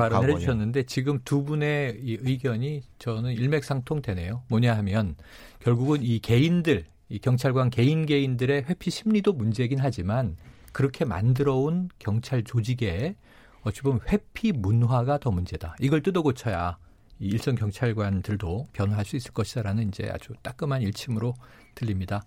[0.09, 0.35] 각오예요.
[0.35, 4.43] 해주셨는데 지금 두 분의 이 의견이 저는 일맥상통되네요.
[4.49, 5.15] 뭐냐 하면
[5.59, 10.37] 결국은 이 개인들, 이 경찰관 개인 개인들의 회피 심리도 문제긴 하지만
[10.71, 13.15] 그렇게 만들어온 경찰 조직의
[13.61, 15.75] 어찌 보면 회피 문화가 더 문제다.
[15.79, 16.77] 이걸 뜯어 고쳐야
[17.19, 21.33] 이 일선 경찰관들도 변화할 수 있을 것이다라는 이제 아주 따끔한 일침으로
[21.73, 22.23] 들립니다.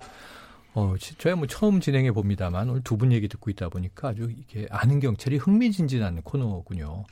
[0.79, 4.31] 어, 지- 저야 뭐 처음 진행해 봅니다만 오늘 두 분 얘기 듣고 있다 보니까 아주
[4.31, 7.05] 이게 아는 경찰이 흥미진진한 코너군요.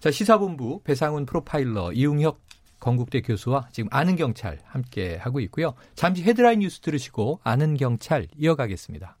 [0.00, 2.40] 자, 시사본부 배상훈 프로파일러 이웅혁
[2.80, 5.74] 건국대 교수와 지금 아는 경찰 함께 하고 있고요.
[5.94, 9.16] 잠시 헤드라인 뉴스 들으시고 아는 경찰 이어가겠습니다.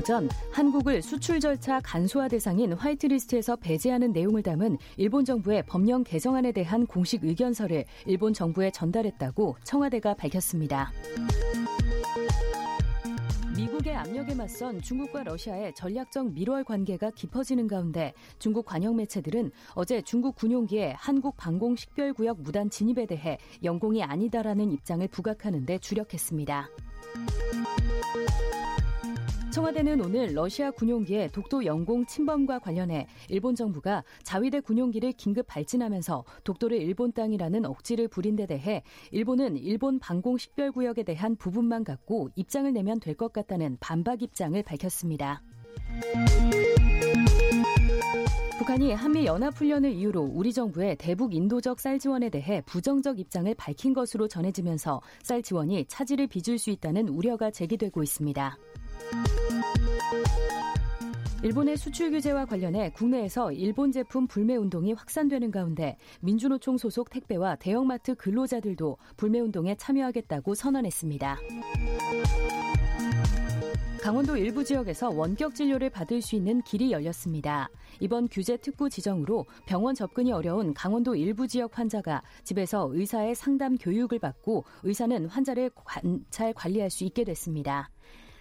[0.00, 6.86] 오전 한국을 수출 절차 간소화 대상인 화이트리스트에서 배제하는 내용을 담은 일본 정부의 법령 개정안에 대한
[6.86, 10.90] 공식 의견서를 일본 정부에 전달했다고 청와대가 밝혔습니다.
[13.54, 20.34] 미국의 압력에 맞선 중국과 러시아의 전략적 밀월 관계가 깊어지는 가운데 중국 관영 매체들은 어제 중국
[20.36, 26.70] 군용기의 한국 방공 식별구역 무단 진입에 대해 영공이 아니다라는 입장을 부각하는 데 주력했습니다.
[29.50, 36.80] 청와대는 오늘 러시아 군용기의 독도 영공 침범과 관련해 일본 정부가 자위대 군용기를 긴급 발진하면서 독도를
[36.80, 43.00] 일본 땅이라는 억지를 부린 데 대해 일본은 일본 방공 식별구역에 대한 부분만 갖고 입장을 내면
[43.00, 45.42] 될 것 같다는 반박 입장을 밝혔습니다.
[48.56, 54.28] 북한이 한미 연합훈련을 이유로 우리 정부의 대북 인도적 쌀 지원에 대해 부정적 입장을 밝힌 것으로
[54.28, 58.56] 전해지면서 쌀 지원이 차질을 빚을 수 있다는 우려가 제기되고 있습니다.
[61.42, 68.14] 일본의 수출 규제와 관련해 국내에서 일본 제품 불매 운동이 확산되는 가운데 민주노총 소속 택배와 대형마트
[68.14, 71.38] 근로자들도 불매 운동에 참여하겠다고 선언했습니다.
[74.02, 77.68] 강원도 일부 지역에서 원격 진료를 받을 수 있는 길이 열렸습니다.
[78.00, 84.18] 이번 규제 특구 지정으로 병원 접근이 어려운 강원도 일부 지역 환자가 집에서 의사의 상담 교육을
[84.18, 87.90] 받고 의사는 환자를 관찰 관리할 수 있게 됐습니다.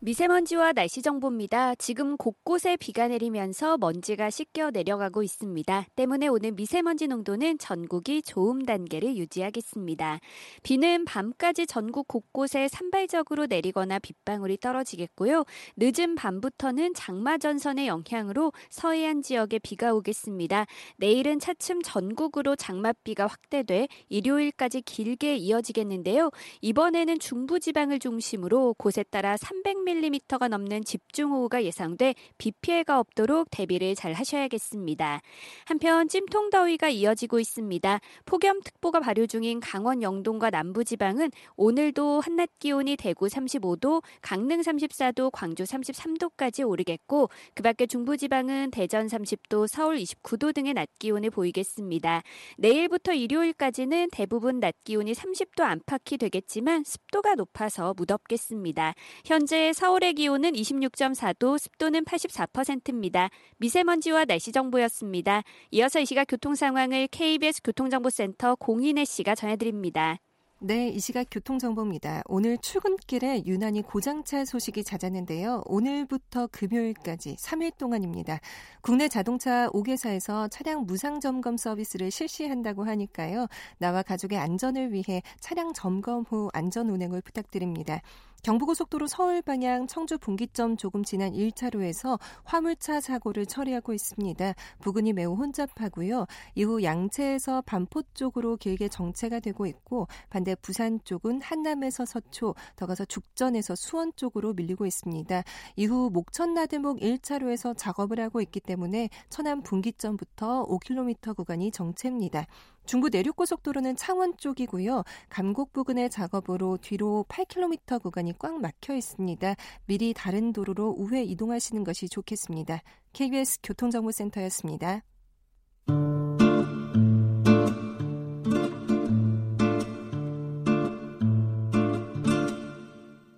[0.00, 1.74] 미세먼지와 날씨 정보입니다.
[1.74, 5.86] 지금 곳곳에 비가 내리면서 먼지가 씻겨 내려가고 있습니다.
[5.96, 10.20] 때문에 오늘 미세먼지 농도는 전국이 좋음 단계를 유지하겠습니다.
[10.62, 15.42] 비는 밤까지 전국 곳곳에 산발적으로 내리거나 빗방울이 떨어지겠고요.
[15.76, 20.66] 늦은 밤부터는 장마 전선의 영향으로 서해안 지역에 비가 오겠습니다.
[20.98, 26.30] 내일은 차츰 전국으로 장맛비가 확대돼 일요일까지 길게 이어지겠는데요.
[26.60, 33.94] 이번에는 중부 지방을 중심으로 곳에 따라 300 10mm가 넘는 집중호우가 예상돼 비 피해가 없도록 대비를
[33.94, 35.20] 잘 하셔야겠습니다.
[35.64, 38.00] 한편 찜통더위가 이어지고 있습니다.
[38.26, 46.68] 폭염특보가 발효 중인 강원 영동과 남부지방은 오늘도 한낮 기온이 대구 35도, 강릉 34도, 광주 33도까지
[46.68, 52.22] 오르겠고 그 밖에 중부지방은 대전 30도, 서울 29도 등의 낮 기온을 보이겠습니다.
[52.58, 58.94] 내일부터 일요일까지는 대부분 낮 기온이 30도 안팎이 되겠지만 습도가 높아서 무덥겠습니다.
[59.24, 63.28] 현재 서울의 기온은 26.4도, 습도는 84%입니다.
[63.58, 65.44] 미세먼지와 날씨 정보였습니다.
[65.70, 70.18] 이어서 이 시각 교통 상황을 KBS 교통정보센터 공인혜 씨가 전해드립니다.
[70.60, 72.22] 네, 이 시각 교통정보입니다.
[72.26, 75.62] 오늘 출근길에 유난히 고장차 소식이 잦았는데요.
[75.66, 78.40] 오늘부터 금요일까지 3일 동안입니다.
[78.80, 83.46] 국내 자동차 5개사에서 차량 무상 점검 서비스를 실시한다고 하니까요.
[83.78, 88.02] 나와 가족의 안전을 위해 차량 점검 후 안전 운행을 부탁드립니다.
[88.42, 94.54] 경부고속도로 서울 방향 청주 분기점 조금 지난 1차로에서 화물차 사고를 처리하고 있습니다.
[94.80, 96.26] 부근이 매우 혼잡하고요.
[96.54, 103.04] 이후 양채에서 반포 쪽으로 길게 정체가 되고 있고 반대 부산 쪽은 한남에서 서초, 더 가서
[103.04, 105.42] 죽전에서 수원 쪽으로 밀리고 있습니다.
[105.76, 112.46] 이후 목천 나들목 1차로에서 작업을 하고 있기 때문에 천안 분기점부터 5km 구간이 정체입니다.
[112.88, 115.04] 중부 내륙고속도로는 창원 쪽이고요.
[115.28, 119.56] 감곡 부근의 작업으로 뒤로 8km 구간이 꽉 막혀 있습니다.
[119.84, 122.80] 미리 다른 도로로 우회 이동하시는 것이 좋겠습니다.
[123.12, 125.02] KBS 교통정보센터였습니다.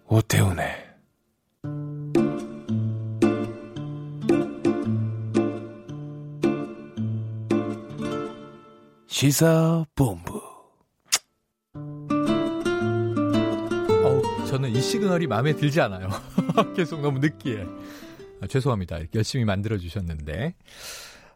[0.06, 0.79] 오태훈의
[9.20, 10.40] 시사본부.
[14.02, 16.08] 어우, 저는 이 시그널이 마음에 들지 않아요.
[16.74, 17.66] 계속 너무 느끼해.
[18.40, 19.00] 아, 죄송합니다.
[19.14, 20.54] 열심히 만들어 주셨는데.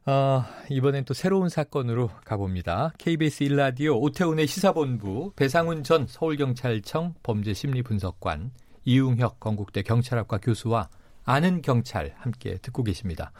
[0.07, 2.95] 어, 이번엔 또 새로운 사건으로 가봅니다.
[2.97, 8.51] KBS 1라디오 오태훈의 시사본부 배상훈 전 서울경찰청 범죄심리분석관
[8.87, 10.89] 이웅혁 건국대 경찰학과 교수와
[11.27, 13.33] 아는 경찰 함께 듣고 계십니다.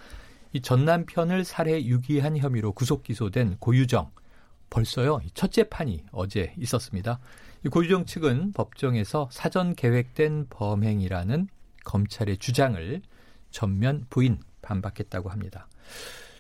[0.53, 4.11] 이 전 남편을 살해 유기한 혐의로 구속 기소된 고유정
[4.71, 7.19] 벌써요 첫 재판이 어제 있었습니다.
[7.65, 11.49] 이 고유정 측은 법정에서 사전 계획된 범행이라는
[11.85, 13.03] 검찰의 주장을
[13.51, 15.69] 전면 부인 반박했다고 합니다.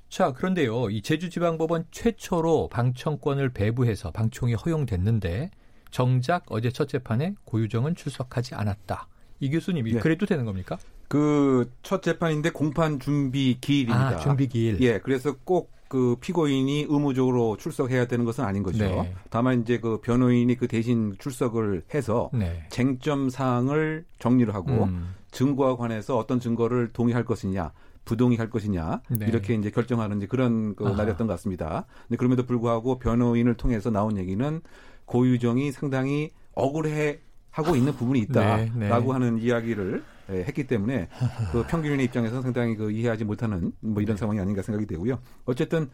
[0.09, 0.91] 자, 그런데요.
[0.91, 5.51] 이 제주지방법원 최초로 방청권을 배부해서 방청이 허용됐는데
[5.91, 9.09] 정작 어제 첫 재판에 고유정은 출석하지 않았다.
[9.41, 10.01] 이 교수님이 네.
[10.01, 10.79] 그래도 되는 겁니까?
[11.09, 14.09] 그 첫 재판인데 공판 준비 기일입니다.
[14.09, 14.81] 아, 준비 기일.
[14.81, 18.85] 예, 그래서 꼭 그 피고인이 의무적으로 출석해야 되는 것은 아닌 거죠.
[18.85, 19.15] 네.
[19.31, 22.65] 다만 이제 그 변호인이 그 대신 출석을 해서 네.
[22.69, 25.15] 쟁점 사항을 정리를 하고 음.
[25.31, 27.71] 증거와 관해서 어떤 증거를 동의할 것이냐,
[28.07, 29.27] 부동의할 것이냐 네.
[29.29, 31.87] 이렇게 이제 결정하는 이제 그런 그 날이었던 것 같습니다.
[32.09, 34.61] 근데 그럼에도 불구하고 변호인을 통해서 나온 얘기는
[35.05, 39.13] 고유정이 상당히 억울해 하고 있는 부분이 있다라고 네, 네.
[39.13, 41.09] 하는 이야기를 예, 했기 때문에
[41.53, 45.19] 그 평균인의 입장에서 상당히 그 이해하지 못하는 뭐 이런 상황이 아닌가 생각이 되고요.
[45.45, 45.91] 어쨌든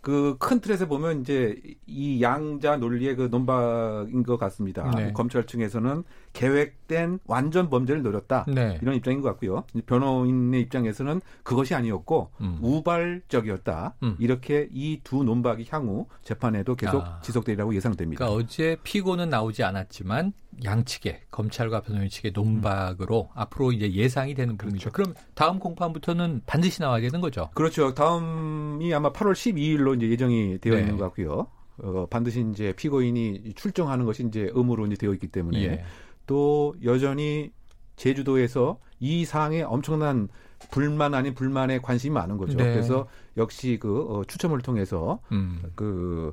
[0.00, 4.90] 그 큰 틀에서 보면 이제 이 양자 논리의 그 논박인 것 같습니다.
[4.90, 5.14] 네.
[5.14, 8.78] 검찰 측에서는 계획된 완전 범죄를 노렸다 네.
[8.82, 9.64] 이런 입장인 것 같고요.
[9.86, 12.58] 변호인의 입장에서는 그것이 아니었고 음.
[12.60, 14.16] 우발적이었다 음.
[14.18, 17.20] 이렇게 이 두 논박이 향후 재판에도 계속 아.
[17.22, 18.24] 지속되리라고 예상됩니다.
[18.26, 23.28] 그러니까 어제 피고는 나오지 않았지만 양측의 검찰과 변호인 측의 논박으로 음.
[23.34, 24.90] 앞으로 이제 예상이 되는 부분이죠.
[24.90, 25.12] 그렇죠.
[25.12, 27.50] 그럼 다음 공판부터는 반드시 나와야 되는 거죠.
[27.54, 27.94] 그렇죠.
[27.94, 30.80] 다음이 아마 8월 12일로 이제 예정이 되어 네.
[30.80, 31.48] 있는 것 같고요.
[31.78, 35.84] 어, 반드시 이제 피고인이 출정하는 것이 이제 의무로 이제 되어 있기 때문에 예.
[36.26, 37.50] 또 여전히
[37.96, 40.28] 제주도에서 이 사항에 엄청난
[40.70, 42.56] 불만 아닌 불만에 관심이 많은 거죠.
[42.56, 42.64] 네.
[42.64, 45.62] 그래서 역시 그 어, 추첨을 통해서 음.
[45.74, 46.32] 그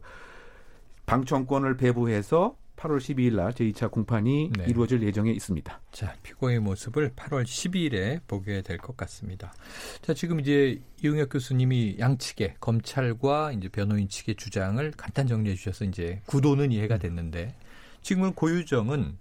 [1.05, 4.65] 방청권을 배부해서 8월 12일 날 제2차 공판이 네.
[4.67, 5.82] 이루어질 예정에 있습니다.
[5.91, 9.54] 자, 피고의 모습을 8월 12일에 보게 될 것 같습니다.
[10.02, 16.22] 자, 지금 이제 이용혁 교수님이 양측의 검찰과 이제 변호인 측의 주장을 간단 정리해 주셔서 이제
[16.26, 17.54] 구도는 이해가 됐는데
[18.02, 19.17] 지금은 고유정은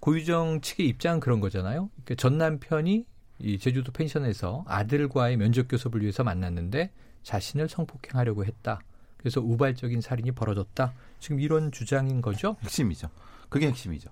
[0.00, 1.90] 고유정 측의 입장은 그런 거잖아요.
[2.04, 3.04] 그러니까 전 남편이
[3.40, 6.90] 이 제주도 펜션에서 아들과의 면접 교섭을 위해서 만났는데
[7.22, 8.80] 자신을 성폭행하려고 했다.
[9.18, 10.94] 그래서 우발적인 살인이 벌어졌다.
[11.18, 12.56] 지금 이런 주장인 거죠?
[12.62, 13.08] 핵심이죠.
[13.48, 14.10] 그게 핵심이죠.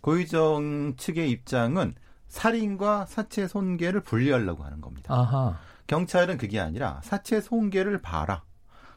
[0.00, 1.94] 고유정 측의 입장은
[2.28, 5.12] 살인과 사체 손괴를 분리하려고 하는 겁니다.
[5.14, 5.58] 아하.
[5.86, 8.44] 경찰은 그게 아니라 사체 손괴를 봐라.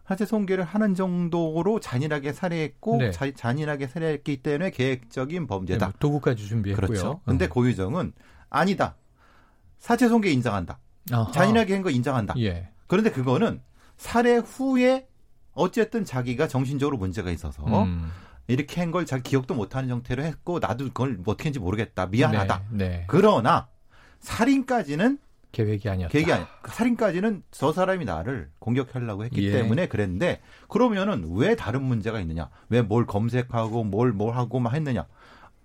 [0.08, 3.12] 사체 손괴를 하는 정도로 잔인하게 살해했고 네.
[3.12, 5.88] 자, 잔인하게 살해했기 때문에 계획적인 범죄다.
[5.88, 6.88] 네, 도구까지 준비했고요.
[6.88, 7.22] 그렇죠.
[7.26, 7.50] 근데 어.
[7.50, 8.14] 고유정은
[8.50, 8.96] 아니다.
[9.80, 10.80] 사체 손괴 인정한다.
[11.12, 11.32] 아하.
[11.32, 12.36] 잔인하게 한 거 인정한다.
[12.38, 12.70] 예.
[12.88, 13.62] 그런데 그거는
[13.98, 15.08] 살해 후에
[15.54, 18.12] 어쨌든 자기가 정신적으로 문제가 있어서 음.
[18.48, 22.64] 이렇게 한 걸 잘 기억도 못하는 형태로 했고 나도 그걸 뭐 어떻게 했는지 모르겠다 미안하다.
[22.72, 23.04] 네, 네.
[23.08, 23.68] 그러나
[24.20, 25.20] 살인까지는
[25.52, 26.12] 계획이 아니었다.
[26.12, 26.46] 계획이 아니.
[26.64, 29.52] 그 살인까지는 저 사람이 나를 공격하려고 했기 예.
[29.52, 32.50] 때문에 그랬는데 그러면은 왜 다른 문제가 있느냐?
[32.70, 35.06] 왜 뭘 검색하고 뭘 뭘 하고 막 했느냐?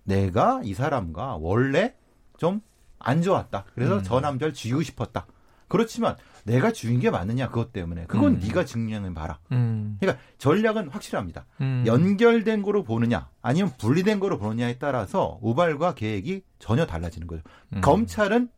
[0.05, 1.95] 내가 이 사람과 원래
[2.37, 2.61] 좀
[3.01, 3.65] 안 좋았다.
[3.77, 4.03] 그래서 음.
[4.03, 5.27] 저 남자를 지우고 싶었다.
[5.69, 6.17] 그렇지만
[6.49, 8.41] 내가 주인 게 맞느냐 그것 때문에 그건 음.
[8.43, 9.39] 네가 증명해 봐라.
[9.53, 9.97] 음.
[10.01, 11.47] 그러니까 전략은 확실합니다.
[11.61, 11.85] 음.
[11.87, 17.43] 연결된 거로 보느냐 아니면 분리된 거로 보느냐에 따라서 우발과 계획이 전혀 달라지는 거죠.
[17.75, 17.81] 음.
[17.81, 18.49] 검찰은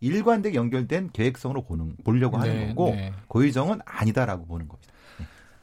[0.00, 3.12] 일관되게 연결된 계획성으로 보는 보려고 하는 네, 거고 네.
[3.28, 4.92] 고의정은 아니다라고 보는 겁니다.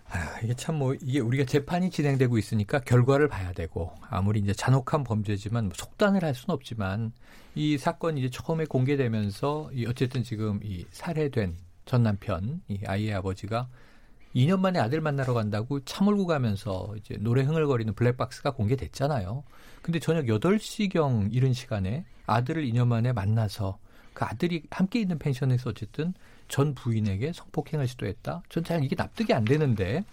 [0.10, 5.04] 아, 이게 참 뭐 이게 우리가 재판이 진행되고 있으니까 결과를 봐야 되고 아무리 이제 잔혹한
[5.04, 7.12] 범죄지만 뭐 속단을 할 수는 없지만
[7.56, 13.68] 이 사건이 이제 처음에 공개되면서 이 어쨌든 지금 이 살해된 전 남편, 이 아이의 아버지가
[14.36, 19.44] 2년 만에 아들 만나러 간다고 차 몰고 가면서 이제 노래 흥얼거리는 블랙박스가 공개됐잖아요.
[19.82, 23.78] 근데 저녁 8시경 이른 시간에 아들을 2년 만에 만나서
[24.14, 26.14] 그 아들이 함께 있는 펜션에서 어쨌든
[26.48, 28.44] 전 부인에게 성폭행을 시도했다.
[28.50, 30.06] 전 잘 이게 납득이 안 되는데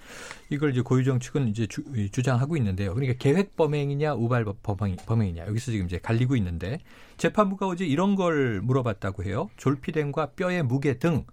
[0.49, 1.83] 이걸 이제 고유정 측은 이제 주,
[2.23, 2.95] 장하고 있는데요.
[2.95, 6.79] 그러니까 계획 범행이냐 우발 범행, 범행이냐 여기서 지금 이제 갈리고 있는데
[7.17, 9.51] 재판부가 어제 이런 걸 물어봤다고 해요.
[9.57, 11.25] 졸피뎀과 뼈의 무게 등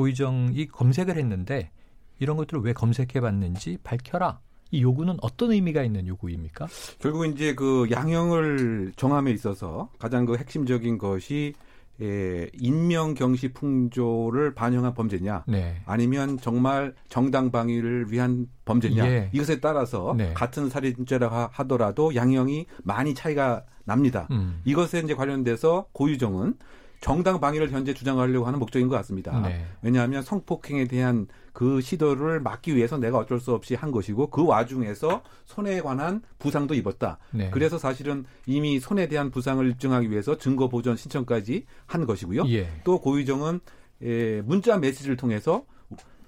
[0.00, 1.70] 고의정이 검색을 했는데
[2.18, 4.40] 이런 것들을 왜 검색해 봤는지 밝혀라.
[4.70, 6.68] 이 요구는 어떤 의미가 있는 요구입니까?
[7.00, 11.54] 결국 이제 그 양형을 정함에 있어서 가장 그 핵심적인 것이
[12.00, 15.82] 예, 인명 경시 풍조를 반영한 범죄냐 네.
[15.84, 19.30] 아니면 정말 정당 방위를 위한 범죄냐 예.
[19.34, 20.32] 이것에 따라서 네.
[20.32, 24.28] 같은 살인죄라 하더라도 양형이 많이 차이가 납니다.
[24.30, 24.62] 음.
[24.64, 26.54] 이것에 이제 관련돼서 고유정은
[27.00, 29.40] 정당 방위를 현재 주장하려고 하는 목적인 것 같습니다.
[29.40, 29.64] 네.
[29.82, 35.22] 왜냐하면 성폭행에 대한 그 시도를 막기 위해서 내가 어쩔 수 없이 한 것이고 그 와중에서
[35.46, 37.18] 손해에 관한 부상도 입었다.
[37.30, 37.50] 네.
[37.50, 42.44] 그래서 사실은 이미 손해에 대한 부상을 입증하기 위해서 증거 보전 신청까지 한 것이고요.
[42.48, 42.68] 예.
[42.84, 43.60] 또 고유정은
[44.02, 45.64] 예, 문자 메시지를 통해서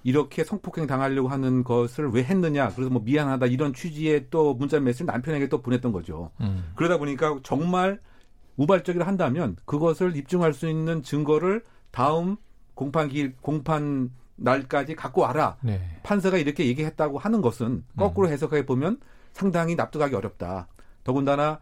[0.04, 2.70] 이렇게 성폭행 당하려고 하는 것을 왜 했느냐.
[2.70, 6.30] 그래서 뭐 미안하다 이런 취지의 또 문자 메시지를 남편에게 또 보냈던 거죠.
[6.40, 6.64] 음.
[6.74, 8.00] 그러다 보니까 정말
[8.56, 12.36] 우발적이라 한다면 그것을 입증할 수 있는 증거를 다음
[12.74, 15.56] 공판 기 공판 날까지 갖고 와라.
[15.60, 15.80] 네.
[16.02, 18.98] 판사가 이렇게 얘기했다고 하는 것은 거꾸로 해석해 보면
[19.32, 20.68] 상당히 납득하기 어렵다.
[21.04, 21.60] 더군다나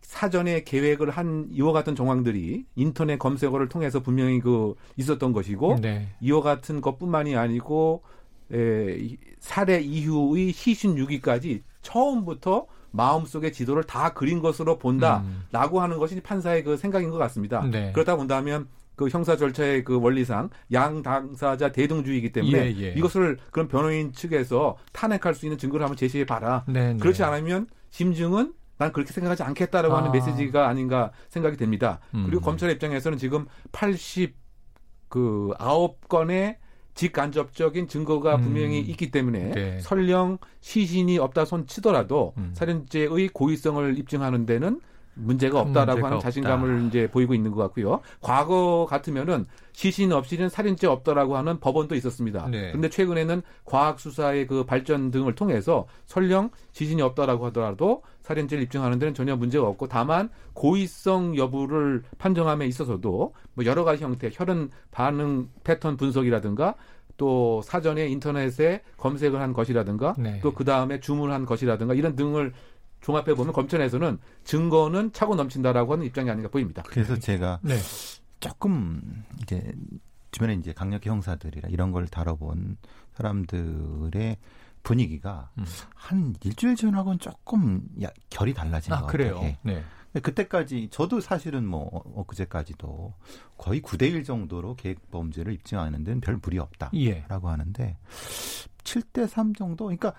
[0.00, 6.08] 사전에 계획을 한 이와 같은 정황들이 인터넷 검색어를 통해서 분명히 그 있었던 것이고 네.
[6.20, 8.02] 이와 같은 것뿐만이 아니고
[8.52, 16.20] 에, 이 살해 이후의 시신 유기까지 처음부터 마음속의 지도를 다 그린 것으로 본다라고 하는 것이
[16.20, 17.60] 판사의 그 생각인 것 같습니다.
[17.60, 17.70] 음.
[17.70, 17.92] 네.
[17.92, 22.92] 그렇다 본다면 그 형사 절차의 그 원리상 양 당사자 대등주의이기 때문에 예, 예.
[22.92, 26.64] 이것을 그런 변호인 측에서 탄핵할 수 있는 증거를 한번 제시해 봐라.
[26.68, 26.98] 네, 네.
[26.98, 30.12] 그렇지 않으면 심증은 난 그렇게 생각하지 않겠다라고 하는 아.
[30.12, 32.00] 메시지가 아닌가 생각이 됩니다.
[32.14, 32.24] 음.
[32.26, 34.32] 그리고 검찰 입장에서는 지금 80그
[35.08, 36.56] 9건의
[36.94, 38.42] 직간접적인 증거가 음.
[38.42, 39.80] 분명히 있기 때문에 네.
[39.80, 42.52] 설령 시신이 없다 손 치더라도 음.
[42.54, 44.80] 살인죄의 고의성을 입증하는 데는
[45.14, 46.28] 문제가 없다라고 문제가 하는 없다.
[46.28, 48.00] 자신감을 이제 보이고 있는 것 같고요.
[48.20, 52.48] 과거 같으면은 시신 없이는 살인죄 없다라고 하는 법원도 있었습니다.
[52.50, 52.68] 네.
[52.68, 59.14] 그런데 최근에는 과학 수사의 그 발전 등을 통해서 설령 시신이 없다라고 하더라도 살인죄를 입증하는 데는
[59.14, 65.96] 전혀 문제가 없고 다만 고의성 여부를 판정함에 있어서도 뭐 여러 가지 형태 혈흔 반응 패턴
[65.96, 66.74] 분석이라든가
[67.16, 70.40] 또 사전에 인터넷에 검색을 한 것이라든가 네.
[70.40, 72.52] 또그 다음에 주문한 것이라든가 이런 등을
[73.02, 76.82] 종합해 보면 검찰에서는 증거는 차고 넘친다라고 하는 입장이 아닌가 보입니다.
[76.86, 77.76] 그래서 제가 네.
[78.40, 79.72] 조금 이제
[80.30, 82.78] 주변에 이제 강력 형사들이라 이런 걸 다뤄본
[83.14, 84.38] 사람들의
[84.82, 85.64] 분위기가 음.
[85.94, 89.34] 한 일주일 전하고는 조금 야, 결이 달라진 아, 것 그래요.
[89.34, 89.56] 같아요.
[89.62, 89.84] 네.
[90.20, 93.14] 그때까지 저도 사실은 뭐 엊그제까지도
[93.56, 97.24] 거의 9대1 정도로 계획 범죄를 입증하는 데는 별 무리 없다라고 예.
[97.28, 97.96] 하는데
[98.84, 100.12] 7대3 정도 그러니까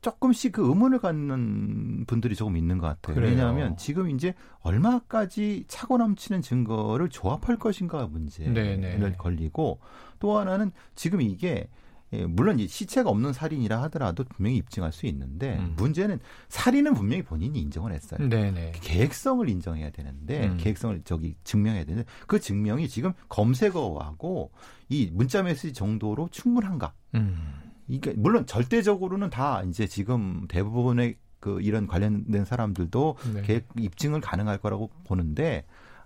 [0.00, 3.14] 조금씩 그 의문을 갖는 분들이 조금 있는 것 같아요.
[3.16, 3.30] 그래요.
[3.30, 9.16] 왜냐하면 지금 이제 얼마까지 차고 넘치는 증거를 조합할 것인가 문제를 네네.
[9.16, 9.80] 걸리고
[10.18, 11.68] 또 하나는 지금 이게
[12.12, 15.74] 예, 물론 이 시체가 없는 살인이라 하더라도 분명히 입증할 수 있는데 음.
[15.76, 18.28] 문제는 살인은 분명히 본인이 인정을 했어요.
[18.28, 18.72] 네네.
[18.80, 20.56] 계획성을 인정해야 되는데 음.
[20.58, 24.50] 계획성을 저기 증명해야 되는데 그 증명이 지금 검색어하고
[24.88, 26.94] 이 문자 메시지 정도로 충분한가?
[27.14, 27.67] 음.
[27.88, 33.42] 이게 물론 절대적으로는 다 이제 지금 대부분의 그 이런 관련된 사람들도 네.
[33.42, 35.64] 계획 입증을 가능할 거라고 보는데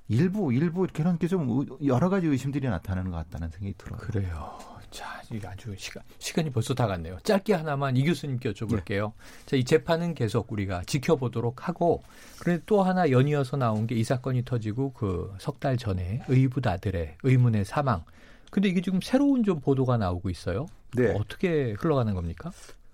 [0.09, 3.99] 일부 일부 이렇게 이런 게 좀 여러 가지 의심들이 나타나는 것 같다는 생각이 들어요.
[3.99, 4.59] 그래요.
[4.91, 7.17] 자, 이게 아주 시간, 시간이 벌써 다 갔네요.
[7.25, 9.13] 짧게 하나만 이 교수님께 여쭤볼게요.
[9.47, 12.03] 자, 이 재판은 계속 우리가 지켜보도록 하고,
[12.39, 17.17] 그런데 또 하나 연이어서 나온 게 이 사건이 터지고 그 석 달 전에 의붓 아들의
[17.23, 18.05] 의문의 사망.
[18.51, 20.67] 근데 이게 지금 새로운 좀 보도가 나오고 있어요.
[20.97, 21.15] 네.
[21.15, 22.51] 어떻게 흘러가는 겁니까?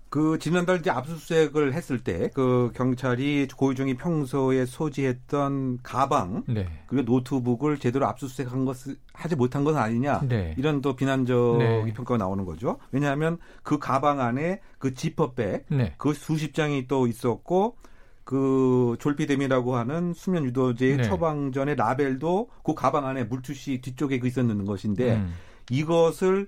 [0.09, 6.67] 그 지난달 이제 압수수색을 했을 때 그 경찰이 고유정이 평소에 소지했던 가방 네.
[6.87, 10.55] 그리고 노트북을 제대로 압수수색한 것을 하지 못한 것은 아니냐 네.
[10.57, 11.93] 이런 또 비난적인 네.
[11.93, 12.79] 평가가 나오는 거죠.
[12.91, 15.93] 왜냐하면 그 가방 안에 그 지퍼백 네.
[15.97, 17.77] 그 수십 장이 또 있었고
[18.23, 21.03] 그 졸피뎀이라고 하는 수면 유도제의 네.
[21.03, 25.33] 처방전의 라벨도 그 가방 안에 물투시 뒤쪽에 그 있었는 것인데 음.
[25.71, 26.47] 이것을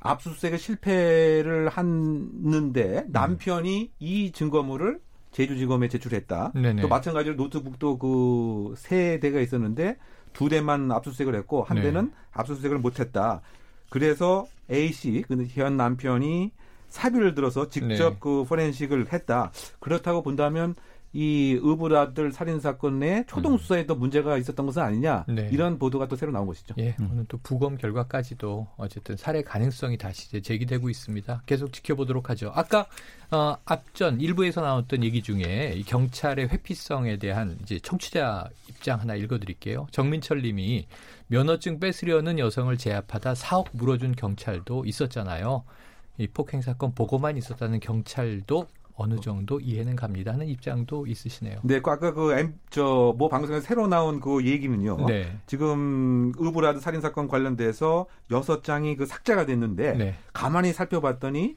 [0.00, 5.00] 압수수색에 실패를 했는데 남편이 이 증거물을
[5.32, 6.52] 제주지검에 제출했다.
[6.54, 6.82] 네네.
[6.82, 9.96] 또 마찬가지로 노트북도 그 세 대가 있었는데
[10.32, 11.82] 두 대만 압수수색을 했고 한 네.
[11.84, 13.40] 대는 압수수색을 못했다.
[13.90, 16.52] 그래서 A 씨, 그현 남편이
[16.88, 18.16] 사비를 들어서 직접 네.
[18.20, 19.50] 그 포렌식을 했다.
[19.80, 20.74] 그렇다고 본다면
[21.12, 25.36] 이 의붓 아들 살인 사건 내 초동 수사에도 문제가 있었던 것은 아니냐 음.
[25.36, 25.48] 네.
[25.52, 26.74] 이런 보도가 또 새로 나온 것이죠.
[26.78, 31.42] 예, 오늘 또 부검 결과까지도 어쨌든 살해 가능성이 다시 이제 제기되고 있습니다.
[31.46, 32.52] 계속 지켜보도록 하죠.
[32.54, 32.86] 아까
[33.30, 39.86] 어, 앞전 일부에서 나왔던 얘기 중에 이 경찰의 회피성에 대한 이제 청취자 입장 하나 읽어드릴게요.
[39.90, 40.86] 정민철님이
[41.28, 45.64] 면허증 뺏으려는 여성을 제압하다 4억 물어준 경찰도 있었잖아요.
[46.18, 48.66] 이 폭행 사건 보고만 있었다는 경찰도
[48.98, 51.60] 어느 정도 이해는 갑니다 하는 입장도 있으시네요.
[51.62, 55.06] 네, 그 아까 그저뭐 방송에 새로 나온 그 얘기는요.
[55.06, 55.38] 네.
[55.46, 60.14] 지금 의부라드 살인 사건 관련돼서 여섯 장이 그 삭제가 됐는데 네.
[60.32, 61.56] 가만히 살펴봤더니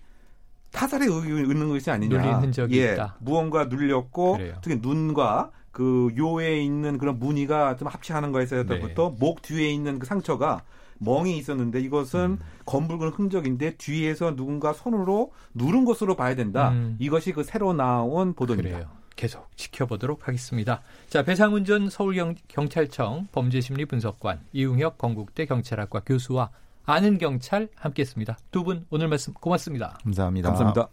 [0.72, 2.16] 타살에 의는 것이 아니냐.
[2.16, 3.18] 눌린 흔적이 예, 있다.
[3.20, 4.54] 무언가 눌렸고 그래요.
[4.62, 9.16] 특히 눈과 그 요에 있는 그런 무늬가 좀 합치하는 거에서 부터 네.
[9.20, 10.62] 목 뒤에 있는 그 상처가
[11.04, 12.40] 멍이 있었는데 이것은 음.
[12.66, 16.70] 검붉은 흔적인데 뒤에서 누군가 손으로 누른 것으로 봐야 된다.
[16.70, 16.96] 음.
[17.00, 18.70] 이것이 그 새로 나온 보도입니다.
[18.70, 18.90] 그래요.
[19.16, 20.82] 계속 지켜보도록 하겠습니다.
[21.10, 26.50] 자, 배상훈 전 서울경찰청 범죄심리분석관, 이웅혁 건국대 경찰학과 교수와
[26.86, 28.38] 아는 경찰 함께했습니다.
[28.52, 29.98] 두 분 오늘 말씀 고맙습니다.
[30.04, 30.50] 감사합니다.
[30.50, 30.88] 감사합니다.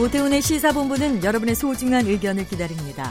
[0.00, 3.10] 오태훈의 시사본부는 여러분의 소중한 의견을 기다립니다.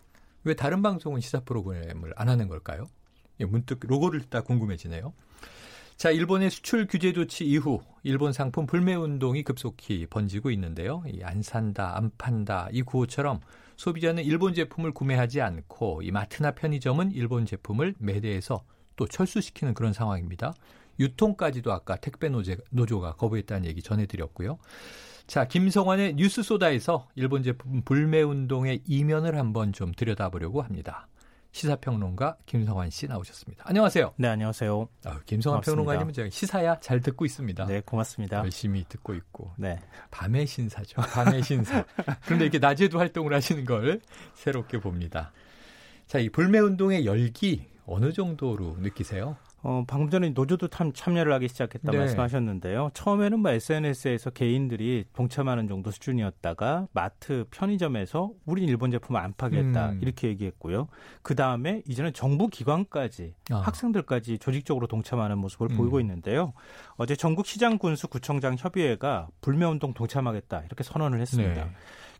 [0.43, 2.85] 왜 다른 방송은 시사 프로그램을 안 하는 걸까요?
[3.39, 5.13] 예, 문득 로고를 듣다 궁금해지네요.
[5.97, 11.03] 자, 일본의 수출 규제 조치 이후 일본 상품 불매 운동이 급속히 번지고 있는데요.
[11.07, 13.39] 이 안 산다, 안 판다 이 구호처럼
[13.77, 18.63] 소비자는 일본 제품을 구매하지 않고 이 마트나 편의점은 일본 제품을 매대해서
[18.95, 20.53] 또 철수시키는 그런 상황입니다.
[20.99, 24.57] 유통까지도 아까 택배 노제, 노조가 거부했다는 얘기 전해드렸고요.
[25.27, 31.07] 자, 김성환의 뉴스 소다에서 일본 제품 불매 운동의 이면을 한번 좀 들여다보려고 합니다.
[31.53, 33.65] 시사평론가 김성환 씨 나오셨습니다.
[33.67, 34.13] 안녕하세요.
[34.17, 34.87] 네, 안녕하세요.
[35.05, 37.65] 아, 김성환 평론가님은 제가 시사야 잘 듣고 있습니다.
[37.65, 38.37] 네, 고맙습니다.
[38.39, 39.51] 열심히 듣고 있고.
[39.57, 39.79] 네.
[40.11, 41.01] 밤의 신사죠.
[41.01, 41.85] 밤의 신사.
[42.25, 44.01] 그런데 이렇게 낮에도 활동을 하시는 걸
[44.33, 45.31] 새롭게 봅니다.
[46.07, 49.37] 자, 이 불매 운동의 열기 어느 정도로 느끼세요?
[49.63, 51.97] 어, 방금 전에 노조도 참 참여를 하기 시작했다 네.
[51.97, 52.91] 말씀하셨는데요.
[52.93, 59.99] 처음에는 뭐 SNS에서 개인들이 동참하는 정도 수준이었다가 마트, 편의점에서 우린 일본 제품 안 파겠다 음.
[60.01, 60.87] 이렇게 얘기했고요.
[61.21, 63.57] 그 다음에 이제는 정부 기관까지 아.
[63.57, 65.77] 학생들까지 조직적으로 동참하는 모습을 음.
[65.77, 66.53] 보이고 있는데요.
[66.95, 71.65] 어제 전국 시장 군수 구청장 협의회가 불매 운동 동참하겠다 이렇게 선언을 했습니다.
[71.65, 71.71] 네.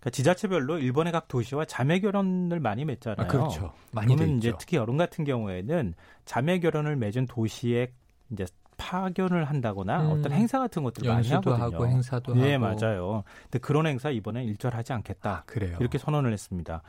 [0.01, 3.23] 그러니까 지자체별로 일본의 각 도시와 자매 결혼을 많이 맺잖아요.
[3.23, 3.71] 아, 그렇죠.
[3.91, 5.93] 많이 그러면 이제 특히 여름 같은 경우에는
[6.25, 7.91] 자매 결혼을 맺은 도시에
[8.31, 8.45] 이제
[8.77, 11.63] 파견을 한다거나 음, 어떤 행사 같은 것들 많이 하거든요.
[11.63, 12.75] 하고 행사도 예, 하고.
[12.75, 13.23] 맞아요.
[13.43, 15.31] 근데 그런 행사 이번에 일절하지 않겠다.
[15.31, 15.77] 아, 그래요.
[15.79, 16.81] 이렇게 선언을 했습니다.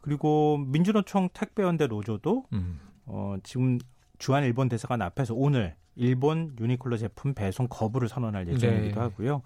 [0.00, 2.80] 그리고 민주노총 택배연대 노조도 음.
[3.04, 3.78] 어, 지금
[4.16, 9.00] 주한 일본 대사관 앞에서 오늘 일본 유니클로 제품 배송 거부를 선언할 예정이기도 네.
[9.00, 9.42] 하고요.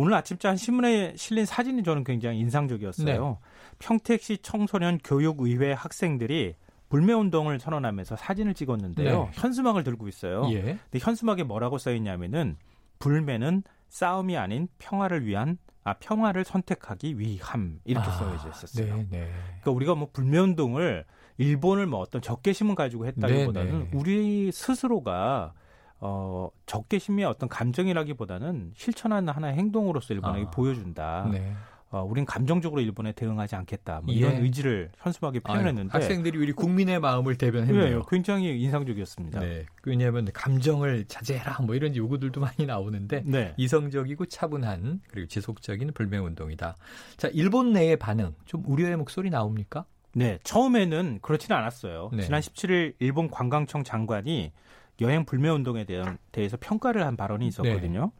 [0.00, 3.28] 오늘 아침자 한 신문에 실린 사진이 저는 굉장히 인상적이었어요.
[3.28, 3.36] 네.
[3.80, 6.54] 평택시 청소년 교육의회 학생들이
[6.88, 9.24] 불매 운동을 선언하면서 사진을 찍었는데요.
[9.24, 9.30] 네.
[9.34, 10.48] 현수막을 들고 있어요.
[10.52, 10.62] 예.
[10.62, 12.56] 근데 현수막에 뭐라고 써 있냐면은
[12.98, 18.96] 불매는 싸움이 아닌 평화를 위한 아 평화를 선택하기 위함 이렇게 아, 써져 있었어요.
[18.96, 19.30] 네, 네.
[19.60, 21.04] 그러니까 우리가 뭐 불매 운동을
[21.36, 23.90] 일본을 뭐 어떤 적개심을 가지고 했다기보다는 네, 네.
[23.92, 25.52] 우리 스스로가
[26.00, 31.28] 어, 적개심의 어떤 감정이라기보다는 실천하는 하나의 행동으로서 일본에게 아, 보여준다.
[31.30, 31.54] 네.
[31.92, 34.00] 어, 우린 감정적으로 일본에 대응하지 않겠다.
[34.04, 34.38] 뭐 이런 예.
[34.38, 37.98] 의지를 현수막에 표현했는데 아유, 학생들이 우리 국민의 마음을 대변했네요.
[37.98, 39.40] 네, 굉장히 인상적이었습니다.
[39.40, 43.54] 네, 왜냐하면 감정을 자제해라 뭐 이런 요구들도 많이 나오는데 네.
[43.56, 46.76] 이성적이고 차분한 그리고 지속적인 불매 운동이다.
[47.16, 49.84] 자, 일본 내의 반응 좀 우려의 목소리 나옵니까?
[50.14, 52.10] 네, 처음에는 그렇지는 않았어요.
[52.12, 52.22] 네.
[52.22, 54.52] 지난 17일 일본 관광청 장관이
[55.00, 58.00] 여행 불매 운동에 대한 대해서 평가를 한 발언이 있었거든요.
[58.00, 58.10] 네.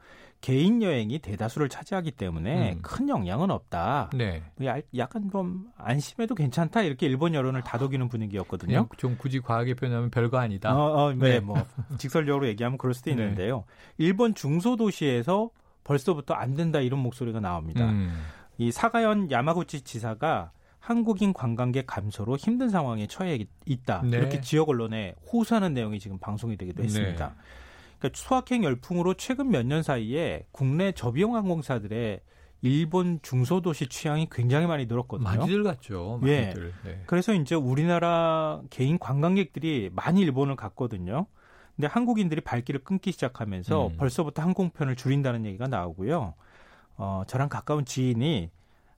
[0.40, 2.78] 개인 여행이 대다수를 차지하기 때문에 음.
[2.82, 4.10] 큰 영향은 없다.
[4.14, 4.42] 네.
[4.96, 8.88] 약간 좀 안심해도 괜찮다 이렇게 일본 여론을 다독이는 분위기였거든요.
[8.96, 10.74] 좀 굳이 과하게 표현하면 별거 아니다.
[10.74, 11.40] 어, 어, 네, 네.
[11.40, 11.62] 뭐
[11.98, 13.16] 직설적으로 얘기하면 그럴 수도 네.
[13.16, 13.64] 있는데요.
[13.98, 14.04] 네.
[14.06, 15.50] 일본 중소도시에서
[15.84, 17.90] 벌써부터 안 된다 이런 목소리가 나옵니다.
[17.90, 18.24] 음.
[18.56, 24.02] 이 사가현 야마구치 지사가 한국인 관광객 감소로 힘든 상황에 처해 있다.
[24.02, 24.16] 네.
[24.16, 27.28] 이렇게 지역 언론에 호소하는 내용이 지금 방송이 되기도 했습니다.
[27.28, 27.34] 네.
[27.98, 32.20] 그러니까 수학행 열풍으로 최근 몇 년 사이에 국내 저비용 항공사들의
[32.62, 35.28] 일본 중소도시 취향이 굉장히 많이 늘었거든요.
[35.28, 36.18] 많이들 갔죠.
[36.20, 36.72] 많이들.
[36.86, 36.88] 예.
[36.90, 37.02] 네.
[37.06, 41.26] 그래서 이제 우리나라 개인 관광객들이 많이 일본을 갔거든요.
[41.76, 43.96] 근데 한국인들이 발길을 끊기 시작하면서 음.
[43.96, 46.34] 벌써부터 항공편을 줄인다는 얘기가 나오고요.
[46.96, 48.50] 어, 저랑 가까운 지인이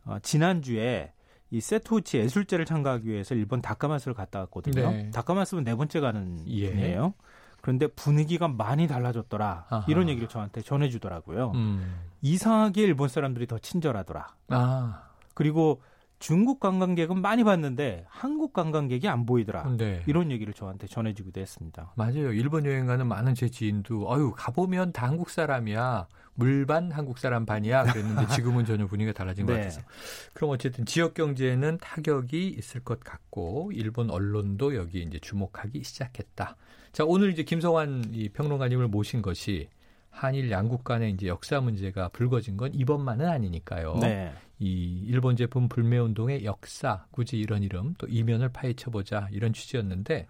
[0.07, 1.13] 어, 지난주에
[1.53, 4.91] 이 세토우치 예술제를 참가하기 위해서 일본 다카마스를 갔다 왔거든요.
[4.91, 5.11] 네.
[5.11, 6.71] 다카마스는 네 번째 가는 예.
[6.71, 7.13] 분이에요.
[7.61, 9.67] 그런데 분위기가 많이 달라졌더라.
[9.69, 9.85] 아하.
[9.87, 11.53] 이런 얘기를 저한테 전해주더라고요.
[11.55, 11.95] 음.
[12.23, 14.35] 이상하게 일본 사람들이 더 친절하더라.
[14.49, 15.03] 아.
[15.35, 15.83] 그리고
[16.23, 19.75] 중국 관광객은 많이 봤는데 한국 관광객이 안 보이더라.
[19.77, 20.05] 네.
[20.07, 21.93] 이런 얘기를 저한테 전해주기도 했습니다.
[21.97, 22.33] 맞아요.
[22.33, 26.07] 일본 여행 가는 많은 제 지인도 아유 가보면 다 한국 사람이야.
[26.35, 27.87] 물반 한국 사람 반이야.
[27.87, 29.53] 그랬는데 지금은 전혀 분위기가 달라진 네.
[29.53, 29.81] 것 같아서.
[30.33, 36.55] 그럼 어쨌든 지역 경제에는 타격이 있을 것 같고 일본 언론도 여기 이제 주목하기 시작했다.
[36.93, 39.71] 자 오늘 이제 김성환 이 평론가님을 모신 것이
[40.13, 43.97] 한일 양국 간의 이제 역사 문제가 불거진 건 이번만은 아니니까요.
[44.01, 44.33] 네.
[44.63, 50.29] 이 일본 제품 불매 운동의 역사, 굳이 이런 이름 또 이면을 파헤쳐 보자 이런 취지였는데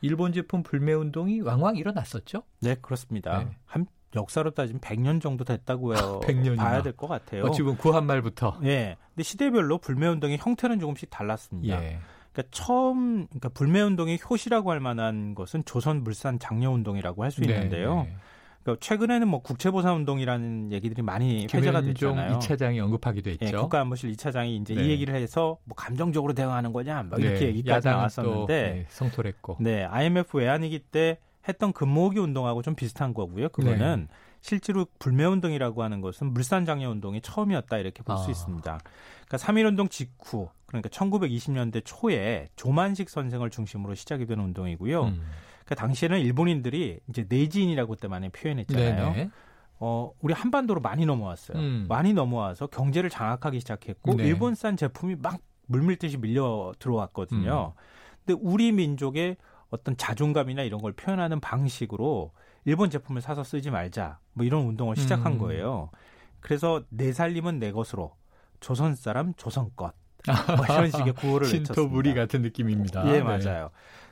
[0.00, 2.42] 일본 제품 불매 운동이 왕왕 일어났었죠?
[2.60, 3.44] 네, 그렇습니다.
[3.44, 3.50] 네.
[3.66, 6.20] 한 역사로 따지면 100년 정도 됐다고요.
[6.24, 6.56] 100년이나.
[6.56, 7.44] 봐야 될 것 같아요.
[7.44, 8.58] 어, 지금 구한 말부터.
[8.60, 8.96] 네.
[9.14, 11.80] 근데 시대별로 불매 운동의 형태는 조금씩 달랐습니다.
[11.84, 12.00] 예.
[12.32, 17.54] 그러니까 처음 그러니까 불매 운동의 효시라고 할 만한 것은 조선 물산 장려 운동이라고 할수 네,
[17.54, 18.02] 있는데요.
[18.02, 18.16] 네.
[18.62, 22.38] 그러니까 최근에는 뭐 국채보상 운동이라는 얘기들이 많이 회자가 됐잖아요.
[22.38, 23.46] 2차장이 언급하기도 했죠.
[23.46, 24.84] 예, 국가안보실 2차장이 이제 네.
[24.84, 27.46] 이 얘기를 해서 뭐 감정적으로 대응하는 거냐 뭐 이렇게 네.
[27.46, 29.56] 얘기까지 나왔었는데 네, 성토했고.
[29.60, 33.48] 네, IMF 외환위기 때 했던 금모으기 운동하고 좀 비슷한 거고요.
[33.48, 34.14] 그거는 네.
[34.42, 38.30] 실제로 불매 운동이라고 하는 것은 물산 장려 운동이 처음이었다 이렇게 볼수 아.
[38.30, 38.78] 있습니다.
[39.26, 45.04] 그러니까 3.1 운동 직후 그러니까 1920년대 초에 조만식 선생을 중심으로 시작이 된 운동이고요.
[45.04, 45.22] 음.
[45.70, 49.12] 그 당시에는 일본인들이 이제 내지인이라고 그때 많이 표현했잖아요.
[49.12, 49.30] 네네.
[49.78, 51.56] 어, 우리 한반도로 많이 넘어왔어요.
[51.58, 51.86] 음.
[51.88, 54.24] 많이 넘어와서 경제를 장악하기 시작했고 네.
[54.24, 57.74] 일본산 제품이 막 물밀듯이 밀려 들어왔거든요.
[57.76, 57.80] 음.
[58.26, 59.36] 근데 우리 민족의
[59.70, 62.32] 어떤 자존감이나 이런 걸 표현하는 방식으로
[62.64, 64.18] 일본 제품을 사서 쓰지 말자.
[64.32, 65.38] 뭐 이런 운동을 시작한 음.
[65.38, 65.90] 거예요.
[66.40, 68.16] 그래서 내 살림은 내 것으로
[68.58, 69.94] 조선 사람 조선 것.
[70.26, 71.74] 뭐 이런 식의 구호를 외쳤습니다.
[71.74, 73.06] 신토부리 같은 느낌입니다.
[73.06, 73.22] 예, 네.
[73.22, 73.70] 맞아요.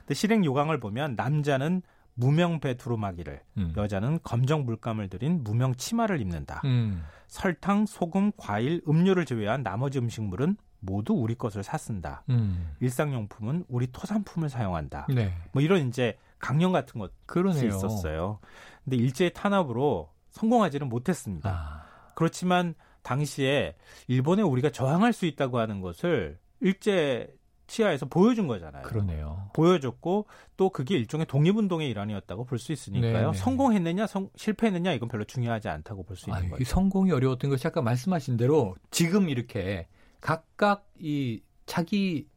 [0.09, 1.83] 근데 실행 요강을 보면 남자는
[2.15, 3.73] 무명배 두루마기를, 음.
[3.77, 6.63] 여자는 검정 물감을 들인 무명 치마를 입는다.
[6.65, 7.03] 음.
[7.27, 12.23] 설탕, 소금, 과일, 음료를 제외한 나머지 음식물은 모두 우리 것을 샀쓴다.
[12.29, 12.71] 음.
[12.79, 15.05] 일상용품은 우리 토산품을 사용한다.
[15.13, 15.31] 네.
[15.51, 17.67] 뭐 이런 이제 강령 같은 것이 그러네요.
[17.67, 18.39] 있었어요.
[18.83, 21.49] 근데 일제의 탄압으로 성공하지는 못했습니다.
[21.51, 22.13] 아.
[22.15, 23.75] 그렇지만 당시에
[24.07, 27.27] 일본에 우리가 저항할 수 있다고 하는 것을 일제
[27.69, 28.83] 치하에서 보여준 거잖아요.
[28.83, 29.49] 그러네요.
[29.53, 30.25] 보여줬고
[30.57, 33.31] 또 그게 일종의 독립운동의 일환이었다고 볼 수 있으니까요.
[33.31, 33.33] 네네.
[33.33, 36.63] 성공했느냐 성, 실패했느냐 이건 별로 중요하지 않다고 볼 수 있는 아, 거죠.
[36.65, 39.87] 성공이 어려웠던 것이 아까 말씀하신 대로 지금 이렇게
[40.19, 42.27] 각각 이 자기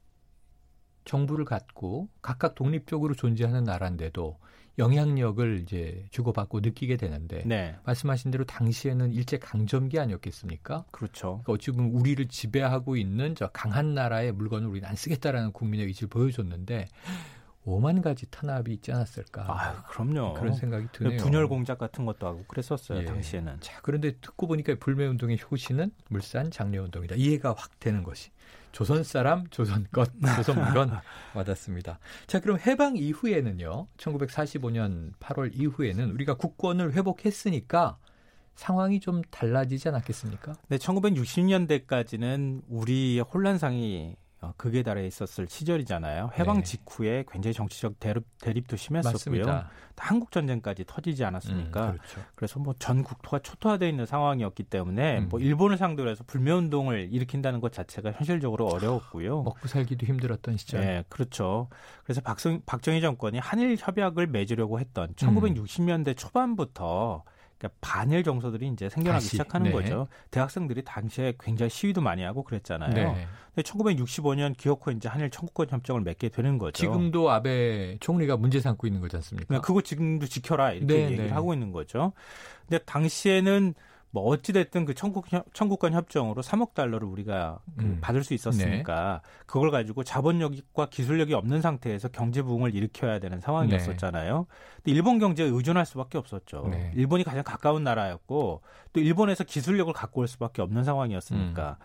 [1.05, 4.39] 정부를 갖고 각각 독립적으로 존재하는 나라인데도
[4.79, 7.77] 영향력을 이제 주고받고 느끼게 되는데 네.
[7.85, 10.87] 말씀하신 대로 당시에는 일제 강점기 아니었겠습니까?
[10.91, 11.43] 그렇죠.
[11.45, 16.09] 그러니까 어찌 보면 우리를 지배하고 있는 저 강한 나라의 물건을 우리는 안 쓰겠다라는 국민의 의지를
[16.09, 16.89] 보여줬는데
[17.67, 19.45] 5만 가지 탄압이 있지 않았을까?
[19.49, 20.35] 아, 그럼요.
[20.35, 21.19] 그런 생각이 드네요.
[21.19, 23.05] 분열 공작 같은 것도 하고 그랬었어요, 예.
[23.05, 23.61] 당시에는.
[23.61, 27.15] 자, 그런데 듣고 보니까 불매 운동의 효시는 물산 장려 운동이다.
[27.15, 28.31] 이해가 확 되는 것이.
[28.73, 30.91] 조선 사람, 조선 것, 조선 물건
[31.35, 31.99] 와닿습니다.
[32.27, 33.87] 자, 그럼 해방 이후에는요.
[33.99, 37.99] 1945년 8월 이후에는 우리가 국권을 회복했으니까
[38.55, 40.55] 상황이 좀 달라지지 않았겠습니까?
[40.69, 44.22] 네, 1960년대까지는 우리 혼란상이 어,
[44.57, 46.31] 극에 달해 있었을 시절이잖아요.
[46.39, 46.63] 해방 네.
[46.63, 49.13] 직후에 굉장히 정치적 대립, 대립도 심했었고요.
[49.13, 49.71] 맞습니다.
[49.97, 51.91] 한국 전쟁까지 터지지 않았습니까?
[51.91, 52.21] 음, 그렇죠.
[52.35, 55.29] 그래서 뭐 전 국토가 초토화되어 있는 상황이었기 때문에 음.
[55.29, 59.43] 뭐 일본을 상대로 해서 불매 운동을 일으킨다는 것 자체가 현실적으로 어려웠고요.
[59.45, 60.81] 먹고 살기도 힘들었던 시절.
[60.81, 61.69] 네, 그렇죠.
[62.03, 66.15] 그래서 박성, 박정희 정권이 한일 협약을 맺으려고 했던 1960년대 음.
[66.17, 67.23] 초반부터
[67.63, 69.73] 그러니까 반일 정서들이 이제 생겨나기 다시, 시작하는 네.
[69.73, 70.09] 거죠.
[70.33, 72.93] 대학생들이 당시에 굉장히 시위도 많이 하고 그랬잖아요.
[72.93, 73.27] 네.
[73.55, 76.73] 근데 1965년 기어코 이제 한일 청구권 협정을 맺게 되는 거죠.
[76.73, 79.61] 지금도 아베 총리가 문제 삼고 있는 거지 않습니까?
[79.61, 81.31] 그거 지금도 지켜라 이렇게 네, 얘기를 네.
[81.31, 82.13] 하고 있는 거죠.
[82.69, 83.75] 근데 당시에는
[84.15, 85.23] 뭐 어찌됐든 그 청구,
[85.55, 87.99] 청구권 협정으로 3억 달러를 우리가 그 음.
[88.03, 89.31] 받을 수 있었으니까 네.
[89.47, 94.39] 그걸 가지고 자본력과 기술력이 없는 상태에서 경제 부흥을 일으켜야 되는 상황이었었잖아요.
[94.39, 94.45] 네.
[94.77, 96.69] 근데 일본 경제에 의존할 수밖에 없었죠.
[96.71, 96.93] 네.
[96.95, 98.61] 일본이 가장 가까운 나라였고
[98.93, 101.79] 또 일본에서 기술력을 갖고 올 수밖에 없는 상황이었으니까.
[101.81, 101.85] 음.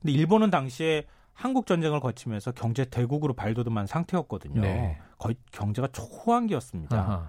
[0.00, 1.04] 근데 일본은 당시에
[1.34, 4.62] 한국 전쟁을 거치면서 경제 대국으로 발돋움한 상태였거든요.
[4.62, 4.98] 네.
[5.18, 7.28] 거의 경제가 초호황기였습니다.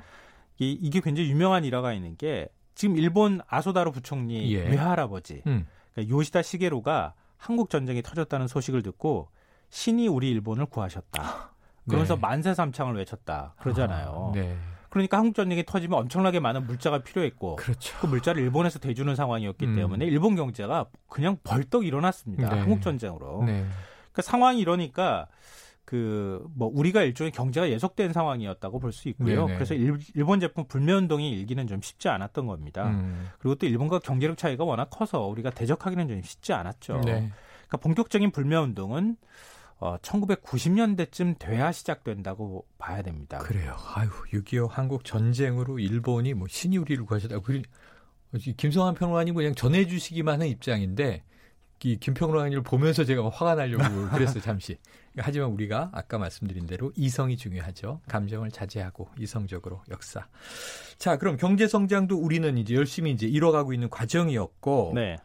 [0.60, 4.70] 이, 이게 굉장히 유명한 일화가 있는 게 지금 일본 아소다로 부총리 예.
[4.70, 5.66] 외할아버지 음.
[5.94, 9.30] 그러니까 요시다 시게로가 한국 전쟁이 터졌다는 소식을 듣고
[9.72, 11.54] 신이 우리 일본을 구하셨다.
[11.88, 12.22] 그러면서 네.
[12.22, 13.56] 만세 삼창을 외쳤다.
[13.58, 14.30] 그러잖아요.
[14.30, 14.56] 아, 네.
[14.90, 17.98] 그러니까 한국 전쟁이 터지면 엄청나게 많은 물자가 필요했고 그렇죠.
[18.00, 19.76] 그 물자를 일본에서 대주는 상황이었기 음.
[19.76, 22.48] 때문에 일본 경제가 그냥 벌떡 일어났습니다.
[22.48, 22.60] 네.
[22.60, 23.44] 한국 전쟁으로.
[23.44, 23.66] 네.
[24.12, 25.26] 그러니까 상황이 이러니까
[25.88, 29.46] 그 뭐 우리가 일종의 경제가 예속된 상황이었다고 볼 수 있고요.
[29.46, 29.54] 네네.
[29.56, 32.90] 그래서 일, 본 제품 불매 운동이 일기는 좀 쉽지 않았던 겁니다.
[32.90, 33.30] 음.
[33.40, 37.02] 그리고 또 일본과 경제력 차이가 워낙 커서 우리가 대적하기는 좀 쉽지 않았죠.
[37.06, 37.32] 네.
[37.68, 39.16] 그러니까 본격적인 불매 운동은
[39.80, 43.38] 어, 1990년대쯤 돼야 시작된다고 봐야 됩니다.
[43.38, 43.76] 그래요.
[43.96, 47.40] 아유, 6.25 한국 전쟁으로 일본이 뭐 신이 우리를 구하셨다.
[47.40, 47.62] 그
[48.58, 51.24] 김성환 평론가님 그냥 전해주시기만 하는 입장인데
[51.84, 54.78] 이 김평론가님을 보면서 제가 화가 나려고 그랬어요 잠시.
[55.18, 58.02] 하지만 우리가 아까 말씀드린 대로 이성이 중요하죠.
[58.08, 60.28] 감정을 자제하고 이성적으로 역사.
[60.98, 65.18] 자, 그럼 경제 성장도 우리는 이제 열심히 이제 이뤄가고 있는 과정이었고 네.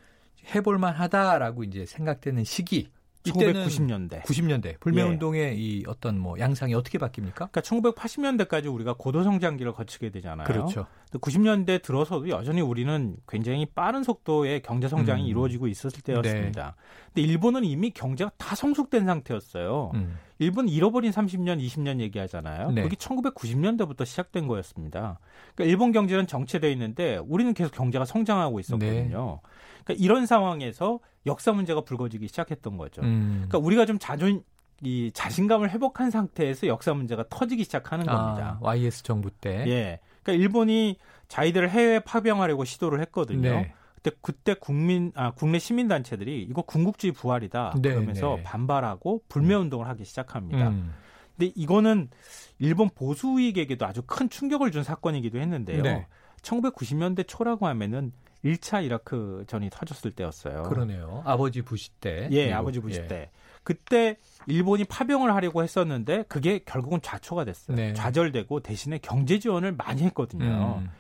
[0.55, 2.88] 해볼만 하다라고 이제 생각되는 시기.
[3.23, 4.23] 1990년대.
[4.23, 4.81] 90년대.
[4.81, 5.55] 불매 운동의 예.
[5.55, 7.35] 이 어떤 뭐 양상이 어떻게 바뀝니까?
[7.35, 10.47] 그러니까 1980년대까지 우리가 고도 성장기를 거치게 되잖아요.
[10.47, 10.87] 그렇죠.
[11.12, 15.29] 90년대 들어서도 여전히 우리는 굉장히 빠른 속도의 경제 성장이 음.
[15.29, 16.75] 이루어지고 있었을 때였습니다.
[16.77, 16.83] 네.
[17.14, 19.93] 근데 일본은 이미 경제가 다 성숙된 상태였어요.
[19.95, 20.18] 음.
[20.43, 22.70] 일본 잃어버린 30년, 20년 얘기하잖아요.
[22.72, 22.82] 네.
[22.82, 25.18] 그게 1990년대부터 시작된 거였습니다.
[25.55, 29.40] 그러니까 일본 경제는 정체돼 있는데 우리는 계속 경제가 성장하고 있었거든요.
[29.43, 29.51] 네.
[29.84, 33.03] 그러니까 이런 상황에서 역사 문제가 불거지기 시작했던 거죠.
[33.03, 33.47] 음.
[33.49, 34.43] 그러니까 우리가 좀 자존
[34.84, 38.59] 이 자신감을 회복한 상태에서 역사 문제가 터지기 시작하는 아, 겁니다.
[38.62, 39.64] YS 정부 때.
[39.68, 40.01] 예.
[40.22, 43.51] 그러니까 일본이 자기들을 해외 파병하려고 시도를 했거든요.
[43.51, 43.74] 네.
[44.03, 48.42] 그때 그때 국민 아 국내 시민 단체들이 이거 군국주의 부활이다 네, 그러면서 네.
[48.42, 50.68] 반발하고 불매 운동을 하기 시작합니다.
[50.68, 50.92] 음.
[51.36, 52.11] 근데 이거는
[52.59, 55.82] 일본 보수 우익에게도 아주 큰 충격을 준 사건이기도 했는데요.
[55.82, 56.07] 네.
[56.42, 58.12] 1990년대 초라고 하면은
[58.44, 60.64] 1차 이라크 전이 터졌을 때였어요.
[60.64, 61.22] 그러네요.
[61.24, 62.28] 아버지 부시 때.
[62.32, 62.57] 예, 미국.
[62.57, 63.07] 아버지 부시 예.
[63.07, 63.30] 때.
[63.62, 64.16] 그때
[64.48, 67.76] 일본이 파병을 하려고 했었는데 그게 결국은 좌초가 됐어요.
[67.76, 67.92] 네.
[67.94, 70.80] 좌절되고 대신에 경제 지원을 많이 했거든요.
[70.82, 70.90] 음.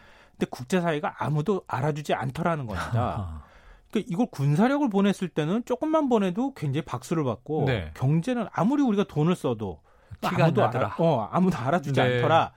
[0.42, 3.44] 근데 국제사회가 아무도 알아주지 않더라는 겁니다.
[3.90, 7.92] 그러니까 이걸 군사력을 보냈을 때는 조금만 보내도 굉장히 박수를 받고 네.
[7.94, 9.80] 경제는 아무리 우리가 돈을 써도
[10.22, 12.16] 아무도 알아, 어, 아무도 알아주지 네.
[12.16, 12.52] 않더라.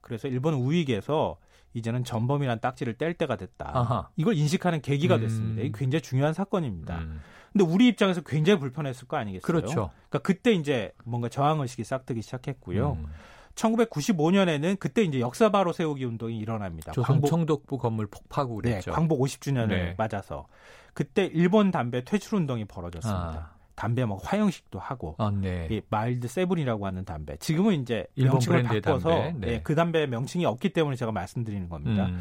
[0.00, 1.38] 그래서 일본 우익에서
[1.72, 3.70] 이제는 전범이란 딱지를 뗄 때가 됐다.
[3.74, 4.08] 아하.
[4.14, 5.20] 이걸 인식하는 계기가 음.
[5.22, 5.62] 됐습니다.
[5.62, 6.98] 이게 굉장히 중요한 사건입니다.
[6.98, 7.20] 음.
[7.52, 9.42] 근데 우리 입장에서 굉장히 불편했을 거 아니겠어요?
[9.44, 9.90] 그렇죠.
[10.08, 12.92] 그러니까 그때 이제 뭔가 저항 의식이 싹트기 시작했고요.
[12.92, 13.06] 음.
[13.54, 16.92] 1995년에는 그때 이제 역사 바로 세우기 운동이 일어납니다.
[16.92, 18.90] 광복, 총독부 건물 폭파구 네, 그랬죠.
[18.90, 19.94] 네, 광복 50주년을 네.
[19.96, 20.46] 맞아서
[20.92, 23.50] 그때 일본 담배 퇴출 운동이 벌어졌습니다.
[23.50, 23.54] 아.
[23.74, 25.66] 담배 막 화형식도 하고 아, 네.
[25.68, 29.32] 이 마일드 세븐이라고 하는 담배 지금은 이제 명칭을 바꿔서 담배.
[29.32, 29.52] 네.
[29.52, 32.06] 네, 그 담배 명칭이 없기 때문에 제가 말씀드리는 겁니다.
[32.06, 32.20] 음.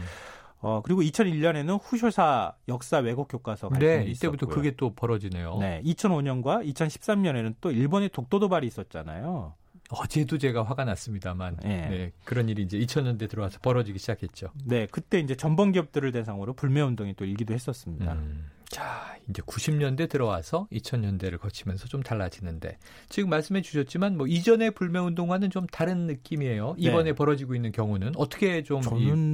[0.61, 5.57] 어 그리고 2001년에는 후쇼사 역사 왜곡 교과서 네, 네, 이때부터 그게 또 벌어지네요.
[5.59, 9.53] 네, 2005년과 2013년에는 또 일본의 독도 도발이 있었잖아요.
[9.89, 11.87] 어제도 제가 화가 났습니다만 네.
[11.89, 14.51] 네, 그런 일이 이제 2000년대 들어와서 벌어지기 시작했죠.
[14.65, 18.13] 네, 그때 이제 전범 기업들을 대상으로 불매 운동이 또 일기도 했었습니다.
[18.13, 18.49] 음.
[18.69, 25.51] 자, 이제 90년대 들어와서 2000년대를 거치면서 좀 달라지는데 지금 말씀해 주셨지만 뭐 이전의 불매 운동과는
[25.51, 26.73] 좀 다른 느낌이에요.
[26.77, 27.13] 이번에 네.
[27.13, 28.81] 벌어지고 있는 경우는 어떻게 좀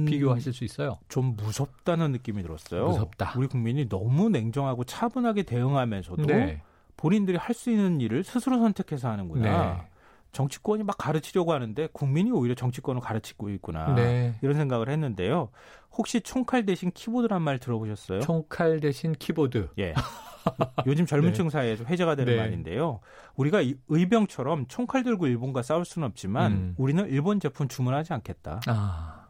[0.04, 0.98] 비교하실 수 있어요?
[1.08, 2.88] 좀 무섭다는 느낌이 들었어요.
[2.88, 3.32] 무섭다.
[3.38, 6.60] 우리 국민이 너무 냉정하고 차분하게 대응하면서도 네.
[6.98, 9.86] 본인들이 할 수 있는 일을 스스로 선택해서 하는구나.
[10.30, 10.32] 네.
[10.32, 14.34] 정치권이 막 가르치려고 하는데 국민이 오히려 정치권을 가르치고 있구나 네.
[14.42, 15.50] 이런 생각을 했는데요.
[15.92, 18.20] 혹시 총칼 대신 키보드란 말 들어보셨어요?
[18.20, 19.70] 총칼 대신 키보드.
[19.78, 19.94] 예.
[20.86, 21.50] 요즘 젊은층 네.
[21.50, 22.40] 사이에서 회자가 되는 네.
[22.40, 23.00] 말인데요.
[23.36, 26.74] 우리가 의병처럼 총칼 들고 일본과 싸울 수는 없지만 음.
[26.78, 28.60] 우리는 일본 제품 주문하지 않겠다.
[28.66, 29.26] 아.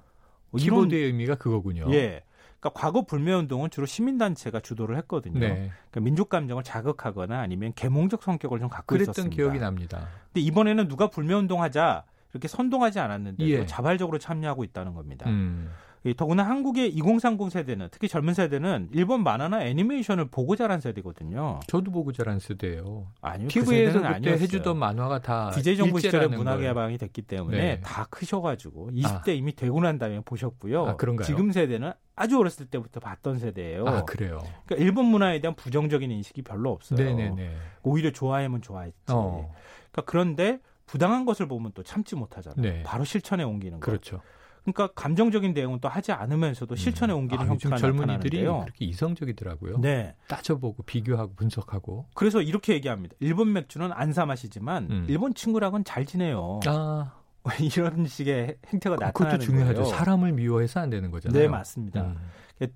[0.57, 1.93] 키보드의 의미가 그거군요.
[1.93, 2.23] 예.
[2.61, 5.41] 그러니까 과거 불매 운동은 주로 시민단체가 주도를 했거든요.
[5.41, 5.71] 네.
[5.91, 9.35] 그러니까 민족 감정을 자극하거나 아니면 계몽적 성격을 좀 갖고 그랬던 있었습니다.
[9.35, 10.09] 기억이 납니다.
[10.27, 13.67] 근데 이번에는 누가 불매 운동하자 이렇게 선동하지 않았는데 예.
[13.67, 15.29] 자발적으로 참여하고 있다는 겁니다.
[15.29, 15.71] 음.
[16.17, 21.61] 더구나 한국의 2030 세대는 특히 젊은 세대는 일본 만화나 애니메이션을 보고 자란 세대거든요.
[21.67, 23.09] 저도 보고 자란 세대예요.
[23.21, 23.49] 아니요.
[23.49, 27.81] TV에서 그 그때 해주던 만화가 다 DJ 정부 시절에 문화 개방이 됐기 때문에 네.
[27.83, 29.33] 다 크셔가지고 20대 아.
[29.33, 30.87] 이미 되고 난 다음에 보셨고요.
[30.87, 31.27] 아, 그런가요?
[31.27, 33.87] 지금 세대는 아주 어렸을 때부터 봤던 세대예요.
[33.87, 34.39] 아 그래요.
[34.65, 36.99] 그러니까 일본 문화에 대한 부정적인 인식이 별로 없어요.
[36.99, 37.57] 네네네.
[37.83, 38.97] 오히려 좋아하면 좋아했지.
[39.09, 39.53] 어.
[39.91, 42.61] 그러니까 그런데 부당한 것을 보면 또 참지 못하잖아요.
[42.61, 42.83] 네.
[42.85, 43.85] 바로 실천에 옮기는 거.
[43.85, 44.21] 그렇죠.
[44.73, 47.19] 그러니까 감정적인 대응은 또 하지 않으면서도 실천에 음.
[47.21, 47.47] 옮기는 음.
[47.47, 49.79] 아, 형태가 젊은이들이 그렇게 이성적이더라고요.
[49.81, 50.15] 네.
[50.29, 52.07] 따져보고 비교하고 분석하고.
[52.15, 53.15] 그래서 이렇게 얘기합니다.
[53.21, 55.07] 일본 맥주는 안 사 마시지만 음.
[55.09, 56.61] 일본 친구랑은 잘 지내요.
[56.67, 57.13] 아.
[57.61, 59.83] 이런 식의 행태가 그, 나타나는 그것도 중요하죠.
[59.83, 59.97] 거예요.
[59.97, 61.41] 사람을 미워해서 안 되는 거잖아요.
[61.41, 62.03] 네, 맞습니다.
[62.03, 62.17] 음.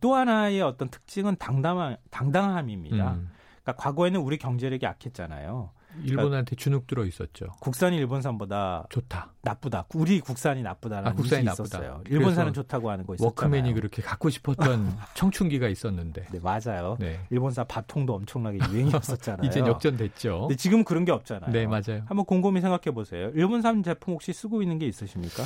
[0.01, 3.13] 또 하나의 어떤 특징은 당당함, 당당함입니다.
[3.15, 3.31] 음.
[3.63, 5.71] 그러니까 과거에는 우리 경제력이 약했잖아요.
[6.03, 7.47] 일본한테 주눅 들어 있었죠.
[7.61, 9.33] 국산이 일본산보다 좋다.
[9.43, 9.87] 나쁘다.
[9.95, 11.79] 우리 국산이 나쁘다라는 아, 국산이 나쁘다.
[11.79, 12.03] 있었어요.
[12.09, 13.29] 일본산은 좋다고 하는 거 있었잖아요.
[13.29, 16.27] 워크맨이 그렇게 갖고 싶었던 청춘기가 있었는데.
[16.33, 16.97] 네, 맞아요.
[16.99, 17.21] 네.
[17.31, 19.47] 일본산 바통도 엄청나게 유행이었었잖아요.
[19.49, 20.41] 이제 역전됐죠.
[20.41, 21.53] 근데 지금 그런 게 없잖아요.
[21.53, 22.03] 네, 맞아요.
[22.07, 23.31] 한번 곰곰이 생각해 보세요.
[23.35, 25.43] 일본산 제품 혹시 쓰고 있는 게 있으십니까?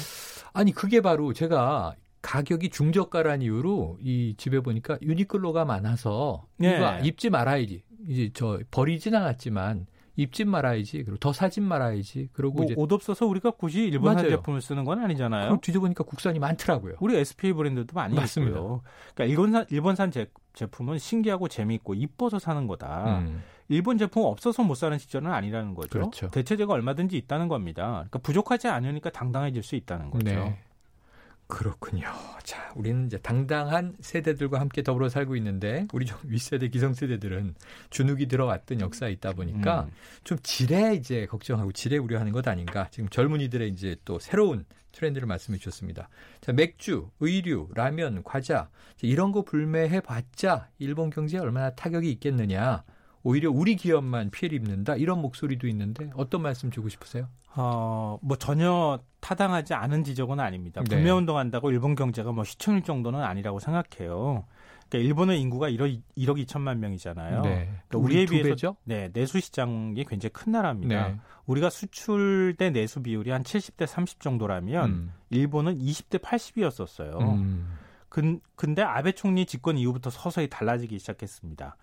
[0.53, 6.77] 아니, 그게 바로 제가 가격이 중저가란 이유로 이 집에 보니까 유니클로가 많아서 네.
[6.77, 7.83] 이거 입지 말아야지.
[8.09, 9.87] 이제 저 버리진 않았지만
[10.19, 11.05] 입지 말아야지.
[11.05, 12.31] 그리고 더 사진 말아야지.
[12.33, 15.45] 그리고 뭐 이제 옷 없어서 우리가 굳이 일본산 제품을 쓰는 건 아니잖아요.
[15.47, 16.97] 그럼 뒤져보니까 국산이 많더라고요.
[16.99, 18.59] 우리 SPA 브랜드도 많이 맞습니다.
[18.59, 18.83] 있고요.
[19.15, 23.21] 그러니까 일본산 일본산 제, 제품은 신기하고 재미있고 이뻐서 사는 거다.
[23.21, 23.45] 음.
[23.69, 25.91] 일본 제품 없어서 못 사는 시절은 아니라는 거죠.
[25.91, 26.29] 그렇죠.
[26.31, 27.87] 대체제가 얼마든지 있다는 겁니다.
[27.93, 30.25] 그러니까 부족하지 않으니까 당당해질 수 있다는 거죠.
[30.25, 30.59] 네.
[31.49, 32.07] 그렇군요.
[32.45, 37.55] 자, 우리는 이제 당당한 세대들과 함께 더불어 살고 있는데 우리 좀 윗세대 기성세대들은
[37.91, 39.91] 주눅이 들어왔던 역사에 있다 보니까 음.
[40.25, 42.89] 좀 지뢰 이제 걱정하고 지뢰 우려하는 것 아닌가.
[42.91, 46.11] 지금 젊은이들의 이제 또 새로운 트렌드를 말씀해 주셨습니다.
[46.43, 48.69] 자, 맥주, 의류, 라면, 과자
[49.01, 52.85] 이런 거 불매해 봤자 일본 경제에 얼마나 타격이 있겠느냐.
[53.29, 57.29] 오히려 우리 기업만 피해를 입는다 이런 목소리도 있는데 어떤 말씀 주고 싶으세요?
[57.57, 60.81] 어, 뭐 전혀 타당하지 않은 지적은 아닙니다.
[60.89, 60.97] 네.
[60.97, 64.47] 불매 운동한다고 일본 경제가 뭐 휘청일 정도는 아니라고 생각해요.
[64.89, 67.43] 그러니까 일본의 인구가 1억, 1억 2천만 명이잖아요.
[67.43, 67.71] 네.
[67.89, 68.77] 그러니까 우리에 비해서 배죠?
[68.85, 71.09] 네, 내수 시장이 굉장히 큰 나라입니다.
[71.09, 71.17] 네.
[71.45, 75.13] 우리가 수출 대 내수 비율이 한 70대 30 정도라면 음.
[75.29, 77.21] 일본은 20대 80이었었어요.
[77.21, 77.77] 음.
[78.09, 81.77] 근, 근데 아베 총리 집권 이후부터 서서히 달라지기 시작했습니다.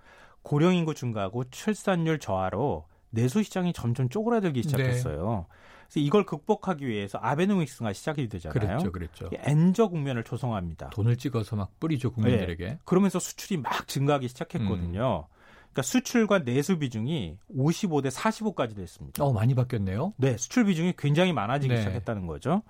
[0.46, 4.70] 고령 인구 증가하고 출산율 저하로 내수 시장이 점점 쪼그라들기 네.
[4.70, 5.48] 시작했어요.
[5.50, 5.56] 네.
[5.88, 8.54] 그래서 이걸 극복하기 위해서 아베노믹스가 시작이 되잖아요.
[8.54, 9.30] 그렇죠, 그렇죠.
[9.34, 10.92] 엔저 국면을 조성합니다.
[10.92, 12.66] 돈을 찍어서 막 뿌리죠 국민들에게.
[12.66, 12.80] 네.
[12.86, 15.28] 그러면서 수출이 막 증가하기 시작했거든요.
[15.28, 15.34] 음.
[15.74, 19.24] 그러니까 수출과 내수 비중이 55대 45까지 됐습니다.
[19.24, 20.14] 어, 많이 바뀌었네요.
[20.18, 21.80] 네, 수출 비중이 굉장히 많아지기 네.
[21.80, 22.62] 시작했다는 거죠.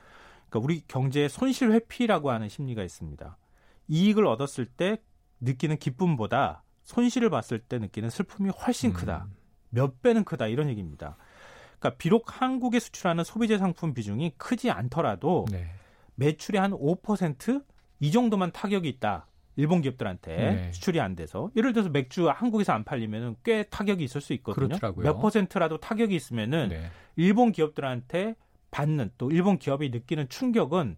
[0.50, 3.38] 그러니까 우리 경제에 손실 회피라고 하는 심리가 있습니다.
[3.90, 5.02] 이익을 얻었을 때
[5.42, 9.26] 느끼는 기쁨보다 손실을 봤을 때 느끼는 슬픔이 훨씬 크다.
[9.28, 9.36] 음.
[9.72, 11.18] 몇 배는 크다 이런 얘기입니다.
[11.80, 15.68] 그러니까 비록 한국에 수출하는 소비재 상품 비중이 크지 않더라도 네.
[16.16, 19.28] 매출의 한 5%이 정도만 타격이 있다.
[19.58, 20.72] 일본 기업들한테 네.
[20.74, 24.68] 수출이 안 돼서 예를 들어서 맥주 한국에서 안 팔리면은 꽤 타격이 있을 수 있거든요.
[24.68, 25.04] 그렇더라고요.
[25.06, 26.90] 몇 퍼센트라도 타격이 있으면은 네.
[27.16, 28.36] 일본 기업들한테
[28.72, 30.98] 받는 또 일본 기업이 느끼는 충격은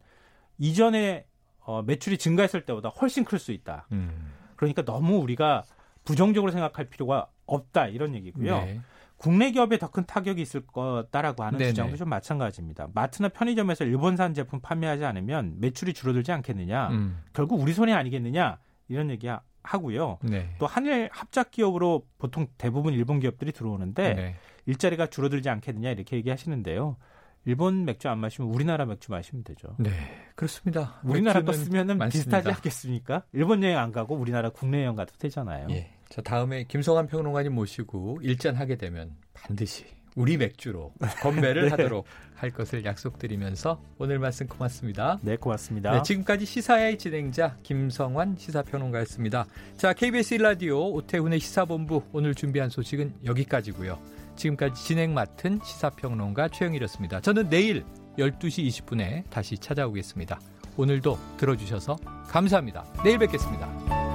[0.58, 1.26] 이전에
[1.60, 3.88] 어, 매출이 증가했을 때보다 훨씬 클 수 있다.
[3.92, 4.34] 음.
[4.56, 5.64] 그러니까 너무 우리가
[6.08, 8.58] 부정적으로 생각할 필요가 없다 이런 얘기고요.
[8.60, 8.80] 네.
[9.18, 11.72] 국내 기업에 더 큰 타격이 있을 거다라고 하는 네네.
[11.72, 12.90] 주장도 좀 마찬가지입니다.
[12.94, 16.90] 마트나 편의점에서 일본산 제품 판매하지 않으면 매출이 줄어들지 않겠느냐.
[16.90, 17.20] 음.
[17.34, 18.60] 결국 우리 손이 아니겠느냐.
[18.90, 19.28] 이런 얘기
[19.64, 20.20] 하고요.
[20.22, 20.50] 네.
[20.60, 24.36] 또 한일 합작 기업으로 보통 대부분 일본 기업들이 들어오는데 네.
[24.66, 26.96] 일자리가 줄어들지 않겠느냐 이렇게 얘기하시는데요.
[27.46, 29.76] 일본 맥주 안 마시면 우리나라 맥주 마시면 되죠.
[29.80, 29.90] 네,
[30.36, 31.00] 그렇습니다.
[31.04, 33.24] 우리나라 거 쓰면은 비슷하지 않겠습니까?
[33.32, 35.68] 일본 여행 안 가고 우리나라 국내 여행 가도 되잖아요.
[35.72, 35.97] 예.
[36.10, 39.86] 자, 다음에 김성환 평론가님 모시고 일전하게 되면 반드시
[40.16, 41.70] 우리 맥주로 건배를 네.
[41.70, 42.06] 하도록
[42.36, 45.20] 할 것을 약속드리면서 오늘 말씀 고맙습니다.
[45.22, 45.92] 네, 고맙습니다.
[45.92, 49.46] 네, 지금까지 시사의 진행자 김성환 시사평론가였습니다.
[49.78, 54.00] 자, KBS 일라디오 오태훈의 시사본부 오늘 준비한 소식은 여기까지고요.
[54.36, 57.22] 지금까지 진행 맡은 시사평론가 최영일이었습니다.
[57.22, 57.84] 저는 내일
[58.18, 60.40] 12시 20분에 다시 찾아오겠습니다.
[60.78, 61.96] 오늘도 들어주셔서
[62.28, 62.86] 감사합니다.
[63.04, 64.07] 내일 뵙겠습니다.